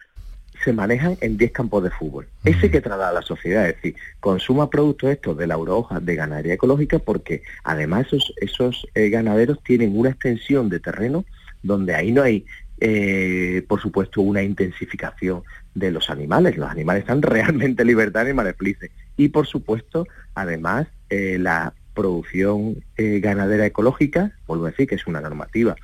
se 0.63 0.73
manejan 0.73 1.17
en 1.21 1.37
10 1.37 1.51
campos 1.51 1.83
de 1.83 1.89
fútbol. 1.91 2.27
Ese 2.43 2.69
que 2.69 2.81
trata 2.81 3.09
a 3.09 3.13
la 3.13 3.21
sociedad, 3.21 3.67
es 3.67 3.75
decir, 3.75 3.95
consuma 4.19 4.69
productos 4.69 5.09
estos 5.09 5.37
de 5.37 5.47
la 5.47 5.55
eurohoja 5.55 5.99
de 5.99 6.15
ganadería 6.15 6.53
ecológica 6.53 6.99
porque 6.99 7.43
además 7.63 8.07
esos, 8.07 8.33
esos 8.37 8.87
eh, 8.95 9.09
ganaderos 9.09 9.61
tienen 9.63 9.97
una 9.97 10.09
extensión 10.09 10.69
de 10.69 10.79
terreno 10.79 11.25
donde 11.63 11.93
ahí 11.93 12.11
no 12.11 12.23
hay 12.23 12.45
eh, 12.83 13.63
por 13.67 13.79
supuesto, 13.79 14.21
una 14.21 14.41
intensificación 14.41 15.43
de 15.75 15.91
los 15.91 16.09
animales. 16.09 16.57
Los 16.57 16.69
animales 16.69 17.01
están 17.01 17.21
realmente 17.21 17.85
libertad 17.85 18.23
animales 18.23 18.55
felices. 18.57 18.89
Y, 19.17 19.29
por 19.29 19.45
supuesto, 19.45 20.07
además, 20.33 20.87
eh, 21.11 21.37
la 21.39 21.75
producción 21.93 22.83
eh, 22.97 23.19
ganadera 23.19 23.67
ecológica, 23.67 24.31
vuelvo 24.47 24.65
a 24.65 24.71
decir 24.71 24.87
que 24.87 24.95
es 24.95 25.05
una 25.05 25.21
normativa 25.21 25.75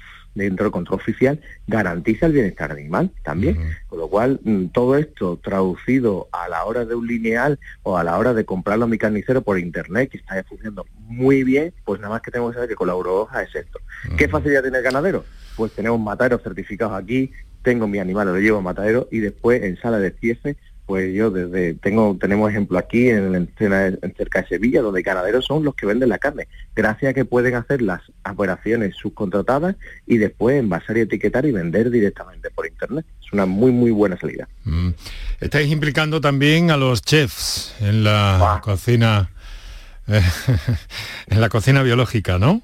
dentro 0.46 0.66
del 0.66 0.72
control 0.72 1.00
oficial 1.00 1.40
garantiza 1.68 2.26
el 2.26 2.34
bienestar 2.34 2.72
animal 2.72 3.12
también. 3.24 3.58
Con 3.88 4.00
lo 4.00 4.08
cual, 4.08 4.40
mm, 4.44 4.68
todo 4.68 4.98
esto 4.98 5.40
traducido 5.42 6.28
a 6.32 6.48
la 6.50 6.64
hora 6.66 6.86
de 6.86 6.96
un 6.96 7.08
lineal 7.08 7.60
o 7.84 7.98
a 7.98 8.04
la 8.04 8.18
hora 8.18 8.34
de 8.34 8.46
comprarlo 8.46 8.86
a 8.86 8.88
mi 8.88 8.98
carnicero 8.98 9.42
por 9.42 9.60
internet, 9.60 10.10
que 10.10 10.18
está 10.18 10.44
funcionando 10.44 10.86
muy 11.08 11.44
bien, 11.44 11.74
pues 11.86 12.00
nada 12.00 12.14
más 12.14 12.22
que 12.22 12.32
tengo 12.32 12.50
que 12.50 12.56
saber 12.56 12.70
que 12.70 12.76
con 12.76 12.88
la 12.88 12.94
Eurohoja 12.94 13.42
es 13.44 13.56
esto. 13.56 13.80
¿Qué 14.18 14.28
facilidad 14.28 14.62
tiene 14.62 14.78
el 14.78 14.84
ganadero? 14.84 15.26
Pues 15.56 15.72
tenemos 15.72 16.00
mataderos 16.00 16.44
certificados 16.44 16.94
aquí, 16.94 17.32
tengo 17.64 17.88
mi 17.88 18.00
animal, 18.00 18.28
lo 18.28 18.40
llevo 18.40 18.60
a 18.60 18.62
matadero 18.62 19.08
y 19.12 19.20
después 19.20 19.64
en 19.64 19.78
sala 19.78 20.00
de 20.00 20.12
ciefe 20.12 20.56
pues 20.88 21.14
yo 21.14 21.30
desde 21.30 21.74
tengo 21.74 22.18
tenemos 22.20 22.50
ejemplo 22.50 22.78
aquí 22.78 23.10
en, 23.10 23.36
en, 23.36 24.16
cerca 24.18 24.42
de 24.42 24.48
Sevilla 24.48 24.82
donde 24.82 25.02
ganaderos 25.02 25.46
son 25.46 25.66
los 25.66 25.76
que 25.76 25.86
venden 25.86 26.08
la 26.08 26.18
carne 26.18 26.48
gracias 26.74 27.12
a 27.12 27.14
que 27.14 27.26
pueden 27.26 27.56
hacer 27.56 27.82
las 27.82 28.02
operaciones 28.28 28.96
subcontratadas 28.96 29.76
y 30.06 30.18
después 30.18 30.58
envasar 30.58 30.98
y 30.98 31.02
etiquetar 31.02 31.46
y 31.46 31.52
vender 31.52 31.92
directamente 31.92 32.50
por 32.52 32.66
internet. 32.66 33.06
Es 33.22 33.34
una 33.34 33.46
muy 33.46 33.72
muy 33.72 33.92
buena 33.92 34.18
salida. 34.18 34.48
Mm. 34.64 34.92
estáis 35.42 35.70
implicando 35.70 36.22
también 36.22 36.72
a 36.72 36.78
los 36.78 37.02
chefs 37.02 37.76
en 37.82 38.06
la 38.06 38.62
cocina 38.64 39.30
en 40.08 41.42
la 41.42 41.50
cocina 41.50 41.84
biológica 41.84 42.40
no 42.40 42.62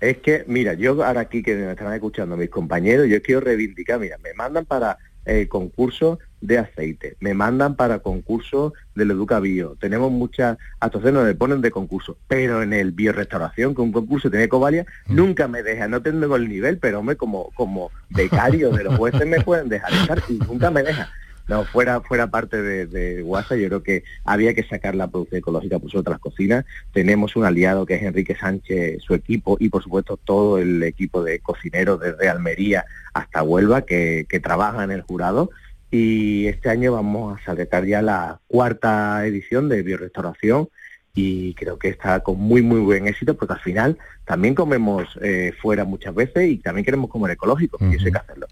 es 0.00 0.18
que 0.18 0.44
mira 0.46 0.74
yo 0.74 1.04
ahora 1.04 1.22
aquí 1.22 1.42
que 1.42 1.56
me 1.56 1.72
están 1.72 1.92
escuchando 1.92 2.36
mis 2.36 2.50
compañeros 2.50 3.08
yo 3.08 3.20
quiero 3.20 3.40
reivindicar 3.40 3.98
mira 3.98 4.16
me 4.18 4.32
mandan 4.34 4.64
para 4.64 4.96
eh, 5.26 5.48
concursos 5.48 6.18
de 6.44 6.58
aceite, 6.58 7.16
me 7.20 7.32
mandan 7.32 7.74
para 7.74 8.00
concursos 8.00 8.74
del 8.94 9.10
Educa 9.10 9.40
Bio, 9.40 9.76
tenemos 9.80 10.12
muchas 10.12 10.58
actuaciones 10.78 11.20
donde 11.20 11.34
ponen 11.34 11.62
de 11.62 11.70
concurso, 11.70 12.18
pero 12.28 12.62
en 12.62 12.74
el 12.74 12.92
biorestauración, 12.92 13.74
que 13.74 13.80
un 13.80 13.92
concurso 13.92 14.30
tiene 14.30 14.46
cobalia, 14.46 14.84
mm. 15.06 15.14
nunca 15.14 15.48
me 15.48 15.62
deja, 15.62 15.88
no 15.88 16.02
tengo 16.02 16.36
el 16.36 16.48
nivel, 16.48 16.76
pero 16.76 17.00
hombre, 17.00 17.16
como, 17.16 17.50
como 17.54 17.90
becario 18.10 18.70
de 18.70 18.84
los 18.84 18.96
jueces 18.96 19.26
me 19.26 19.40
pueden 19.40 19.70
dejar 19.70 19.92
estar 19.94 20.22
y 20.28 20.34
nunca 20.34 20.70
me 20.70 20.82
deja. 20.82 21.10
No, 21.46 21.64
fuera, 21.64 22.00
fuera 22.00 22.28
parte 22.28 22.60
de, 22.60 22.86
de 22.86 23.22
WhatsApp, 23.22 23.58
yo 23.58 23.68
creo 23.68 23.82
que 23.82 24.04
había 24.24 24.54
que 24.54 24.62
sacar 24.64 24.94
la 24.94 25.08
producción 25.08 25.38
ecológica 25.38 25.78
por 25.78 25.90
sobre 25.90 26.10
las 26.10 26.18
cocinas. 26.18 26.64
Tenemos 26.92 27.36
un 27.36 27.44
aliado 27.44 27.84
que 27.84 27.94
es 27.94 28.02
Enrique 28.02 28.34
Sánchez, 28.34 29.02
su 29.02 29.14
equipo, 29.14 29.58
y 29.60 29.68
por 29.68 29.82
supuesto 29.82 30.16
todo 30.16 30.58
el 30.58 30.82
equipo 30.82 31.22
de 31.22 31.40
cocineros 31.40 32.00
desde 32.00 32.28
Almería 32.28 32.86
hasta 33.12 33.42
Huelva 33.42 33.82
que, 33.82 34.26
que 34.28 34.40
trabaja 34.40 34.84
en 34.84 34.90
el 34.90 35.02
jurado. 35.02 35.50
Y 35.94 36.48
este 36.48 36.70
año 36.70 36.90
vamos 36.90 37.40
a 37.46 37.54
sacar 37.54 37.86
ya 37.86 38.02
la 38.02 38.40
cuarta 38.48 39.24
edición 39.24 39.68
de 39.68 39.84
biorestauración 39.84 40.68
y 41.14 41.54
creo 41.54 41.78
que 41.78 41.86
está 41.86 42.18
con 42.18 42.40
muy 42.40 42.62
muy 42.62 42.80
buen 42.80 43.06
éxito 43.06 43.36
porque 43.36 43.52
al 43.54 43.60
final 43.60 43.96
también 44.24 44.56
comemos 44.56 45.06
eh, 45.22 45.52
fuera 45.62 45.84
muchas 45.84 46.12
veces 46.12 46.50
y 46.50 46.56
también 46.56 46.84
queremos 46.84 47.08
comer 47.08 47.30
ecológico 47.30 47.78
y 47.80 47.94
eso 47.94 48.06
hay 48.06 48.10
que 48.10 48.18
hacerlo. 48.18 48.48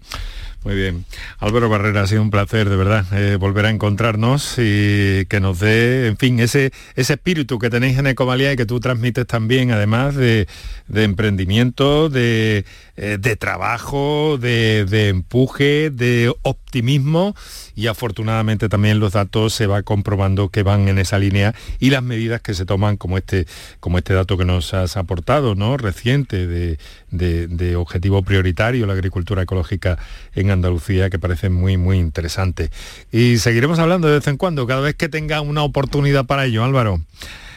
Muy 0.63 0.75
bien. 0.75 1.03
Álvaro 1.39 1.67
Barrera, 1.67 2.03
ha 2.03 2.07
sido 2.07 2.21
un 2.21 2.31
placer, 2.31 2.69
de 2.69 2.77
verdad, 2.77 3.05
eh, 3.11 3.35
volver 3.35 3.65
a 3.65 3.69
encontrarnos 3.69 4.55
y 4.57 5.25
que 5.25 5.41
nos 5.41 5.59
dé, 5.59 6.07
en 6.07 6.15
fin, 6.15 6.39
ese, 6.39 6.71
ese 6.95 7.15
espíritu 7.15 7.59
que 7.59 7.69
tenéis 7.69 7.97
en 7.97 8.07
Ecovalía 8.07 8.53
y 8.53 8.55
que 8.55 8.65
tú 8.65 8.79
transmites 8.79 9.27
también, 9.27 9.71
además 9.71 10.15
de, 10.15 10.47
emprendimiento, 10.93 12.07
de, 12.07 12.63
eh, 12.95 13.17
de 13.19 13.35
trabajo, 13.35 14.37
de, 14.39 14.85
de, 14.85 15.09
empuje, 15.09 15.89
de 15.89 16.33
optimismo 16.43 16.62
y 17.75 17.87
afortunadamente 17.87 18.69
también 18.69 18.99
los 18.99 19.13
datos 19.13 19.53
se 19.53 19.67
va 19.67 19.83
comprobando 19.83 20.49
que 20.49 20.63
van 20.63 20.87
en 20.87 20.97
esa 20.97 21.19
línea 21.19 21.53
y 21.79 21.89
las 21.89 22.01
medidas 22.01 22.41
que 22.41 22.53
se 22.53 22.65
toman, 22.65 22.97
como 22.97 23.17
este, 23.17 23.45
como 23.79 23.97
este 23.97 24.13
dato 24.13 24.37
que 24.37 24.45
nos 24.45 24.73
has 24.73 24.97
aportado, 24.97 25.55
¿no? 25.55 25.77
Reciente 25.77 26.47
de, 26.47 26.77
de 27.11 27.75
objetivo 27.75 28.23
prioritario, 28.23 28.85
la 28.85 28.93
agricultura 28.93 29.43
ecológica 29.43 29.97
en 30.33 30.51
Andalucía 30.51 31.09
que 31.09 31.19
parece 31.19 31.49
muy, 31.49 31.77
muy 31.77 31.97
interesante. 31.97 32.69
Y 33.11 33.37
seguiremos 33.37 33.79
hablando 33.79 34.07
de 34.07 34.15
vez 34.15 34.27
en 34.27 34.37
cuando, 34.37 34.65
cada 34.65 34.81
vez 34.81 34.95
que 34.95 35.09
tenga 35.09 35.41
una 35.41 35.63
oportunidad 35.63 36.25
para 36.25 36.45
ello, 36.45 36.63
Álvaro. 36.63 37.01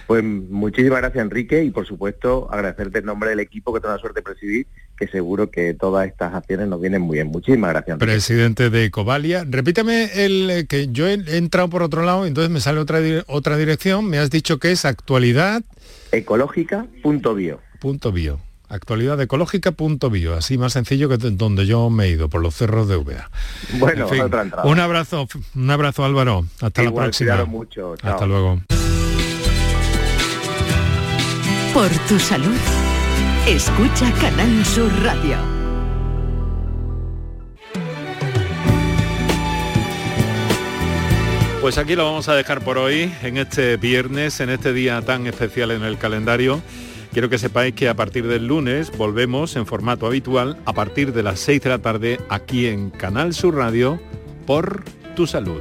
Pues 0.07 0.23
muchísimas 0.23 1.01
gracias 1.01 1.25
Enrique 1.25 1.65
y 1.65 1.71
por 1.71 1.85
supuesto 1.85 2.49
agradecerte 2.53 3.01
el 3.01 3.05
nombre 3.05 3.31
del 3.31 3.41
equipo 3.41 3.75
que 3.75 3.81
tengo 3.81 3.95
la 3.95 4.01
suerte 4.01 4.21
de 4.21 4.23
presidir, 4.23 4.67
que 4.97 5.07
seguro 5.09 5.51
que 5.51 5.75
todas 5.75 6.07
estas 6.07 6.35
acciones 6.35 6.69
nos 6.69 6.81
vienen 6.81 7.03
muy 7.03 7.17
bien. 7.17 7.29
Muchísimas 7.29 7.71
gracias. 7.71 7.99
Presidente 7.99 8.71
de 8.71 8.85
Ecovalia. 8.85 9.45
Repítame 9.49 10.25
el 10.25 10.51
eh, 10.51 10.67
que 10.67 10.89
yo 10.89 11.07
he 11.07 11.15
entrado 11.37 11.69
por 11.69 11.83
otro 11.83 12.03
lado, 12.03 12.27
entonces 12.27 12.51
me 12.51 12.61
sale 12.61 12.81
otra, 12.81 13.01
otra 13.27 13.57
dirección, 13.57 14.07
me 14.07 14.19
has 14.19 14.31
dicho 14.31 14.59
que 14.59 14.73
es 14.73 14.85
actualidad 14.85 15.63
ecológica.bio. 16.13 17.61
Punto 17.81 18.13
bio 18.13 18.41
actualidadecológica.bio, 18.69 20.35
así 20.35 20.59
más 20.59 20.73
sencillo 20.73 21.09
que 21.09 21.17
donde 21.19 21.67
yo 21.67 21.91
me 21.91 22.07
he 22.07 22.11
ido, 22.11 22.29
por 22.29 22.43
los 22.43 22.55
cerros 22.55 22.89
de 22.89 22.97
Úbeda. 22.97 23.31
Bueno, 23.79 24.09
Un 24.65 24.81
abrazo, 24.81 25.29
un 25.55 25.71
abrazo 25.71 26.05
Álvaro. 26.05 26.45
Hasta 26.61 26.83
la 26.83 26.93
próxima. 26.93 27.45
Mucho. 27.45 27.95
Hasta 28.03 28.27
luego. 28.27 28.61
Por 31.73 31.91
tu 32.09 32.19
salud, 32.19 32.57
escucha 33.47 34.13
Canal 34.21 34.65
Sur 34.65 34.91
Radio. 35.05 35.37
Pues 41.61 41.79
aquí 41.79 41.95
lo 41.95 42.05
vamos 42.05 42.29
a 42.29 42.35
dejar 42.35 42.63
por 42.63 42.77
hoy, 42.77 43.13
en 43.23 43.37
este 43.37 43.77
viernes, 43.77 44.41
en 44.41 44.51
este 44.51 44.73
día 44.73 45.01
tan 45.03 45.29
especial 45.29 45.71
en 45.71 45.85
el 45.85 45.97
calendario. 45.97 46.61
Quiero 47.13 47.31
que 47.31 47.39
sepáis 47.39 47.75
que 47.75 47.89
a 47.89 47.95
partir 47.95 48.27
del 48.27 48.49
lunes 48.49 48.91
volvemos 48.97 49.55
en 49.55 49.65
formato 49.65 50.07
habitual 50.07 50.59
a 50.65 50.73
partir 50.73 51.13
de 51.13 51.23
las 51.23 51.39
6 51.39 51.63
de 51.63 51.71
la 51.71 51.79
tarde 51.79 52.21
aquí 52.29 52.67
en 52.67 52.91
Canal 52.91 53.33
Sur 53.33 53.55
Radio 53.55 54.01
por 54.45 54.83
tu 55.15 55.29
salud. 55.29 55.61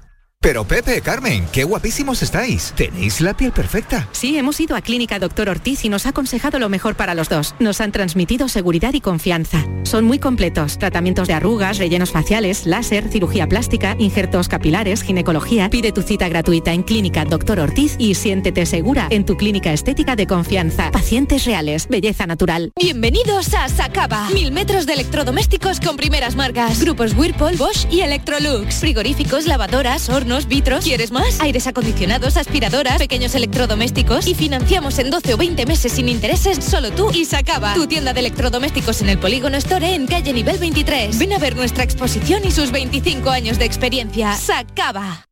Pero 0.43 0.65
Pepe, 0.65 1.01
Carmen, 1.01 1.45
qué 1.53 1.63
guapísimos 1.65 2.23
estáis. 2.23 2.73
Tenéis 2.75 3.21
la 3.21 3.37
piel 3.37 3.51
perfecta. 3.51 4.09
Sí, 4.11 4.39
hemos 4.39 4.59
ido 4.59 4.75
a 4.75 4.81
Clínica 4.81 5.19
Doctor 5.19 5.49
Ortiz 5.49 5.85
y 5.85 5.89
nos 5.89 6.07
ha 6.07 6.09
aconsejado 6.09 6.57
lo 6.57 6.67
mejor 6.67 6.95
para 6.95 7.13
los 7.13 7.29
dos. 7.29 7.53
Nos 7.59 7.79
han 7.79 7.91
transmitido 7.91 8.49
seguridad 8.49 8.91
y 8.95 9.01
confianza. 9.01 9.63
Son 9.83 10.03
muy 10.03 10.17
completos. 10.17 10.79
Tratamientos 10.79 11.27
de 11.27 11.35
arrugas, 11.35 11.77
rellenos 11.77 12.09
faciales, 12.09 12.65
láser, 12.65 13.07
cirugía 13.09 13.47
plástica, 13.47 13.95
injertos 13.99 14.47
capilares, 14.47 15.03
ginecología. 15.03 15.69
Pide 15.69 15.91
tu 15.91 16.01
cita 16.01 16.27
gratuita 16.27 16.73
en 16.73 16.81
Clínica 16.81 17.23
Doctor 17.23 17.59
Ortiz 17.59 17.93
y 17.99 18.15
siéntete 18.15 18.65
segura 18.65 19.09
en 19.11 19.27
tu 19.27 19.37
clínica 19.37 19.71
estética 19.71 20.15
de 20.15 20.25
confianza. 20.25 20.89
Pacientes 20.89 21.45
reales, 21.45 21.87
belleza 21.87 22.25
natural. 22.25 22.71
Bienvenidos 22.81 23.53
a 23.53 23.69
Sacaba. 23.69 24.27
Mil 24.31 24.51
metros 24.51 24.87
de 24.87 24.93
electrodomésticos 24.93 25.79
con 25.79 25.97
primeras 25.97 26.35
marcas. 26.35 26.81
Grupos 26.81 27.13
Whirlpool, 27.13 27.57
Bosch 27.57 27.85
y 27.91 28.01
Electrolux. 28.01 28.79
Frigoríficos, 28.79 29.45
lavadoras, 29.45 30.09
hornos 30.31 30.47
vitros. 30.47 30.83
¿Quieres 30.83 31.11
más? 31.11 31.39
Aires 31.39 31.67
acondicionados, 31.67 32.37
aspiradoras, 32.37 32.97
pequeños 32.97 33.35
electrodomésticos 33.35 34.27
y 34.27 34.35
financiamos 34.35 34.97
en 34.99 35.09
12 35.09 35.33
o 35.33 35.37
20 35.37 35.65
meses 35.65 35.91
sin 35.91 36.09
intereses 36.09 36.63
solo 36.63 36.91
tú 36.91 37.11
y 37.13 37.25
Sacaba. 37.25 37.73
Tu 37.73 37.87
tienda 37.87 38.13
de 38.13 38.19
electrodomésticos 38.21 39.01
en 39.01 39.09
el 39.09 39.17
Polígono 39.17 39.57
Store 39.57 39.93
en 39.93 40.07
calle 40.07 40.33
nivel 40.33 40.57
23. 40.57 41.17
Ven 41.17 41.33
a 41.33 41.37
ver 41.37 41.55
nuestra 41.55 41.83
exposición 41.83 42.43
y 42.45 42.51
sus 42.51 42.71
25 42.71 43.29
años 43.29 43.59
de 43.59 43.65
experiencia. 43.65 44.35
Sacaba. 44.35 45.25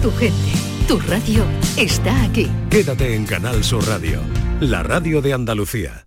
Tu 0.00 0.10
gente, 0.12 0.52
tu 0.86 0.98
radio 0.98 1.44
está 1.78 2.24
aquí. 2.24 2.50
Quédate 2.68 3.14
en 3.14 3.24
Canal 3.24 3.64
Sur 3.64 3.86
Radio, 3.86 4.20
la 4.60 4.82
radio 4.82 5.22
de 5.22 5.32
Andalucía. 5.32 6.06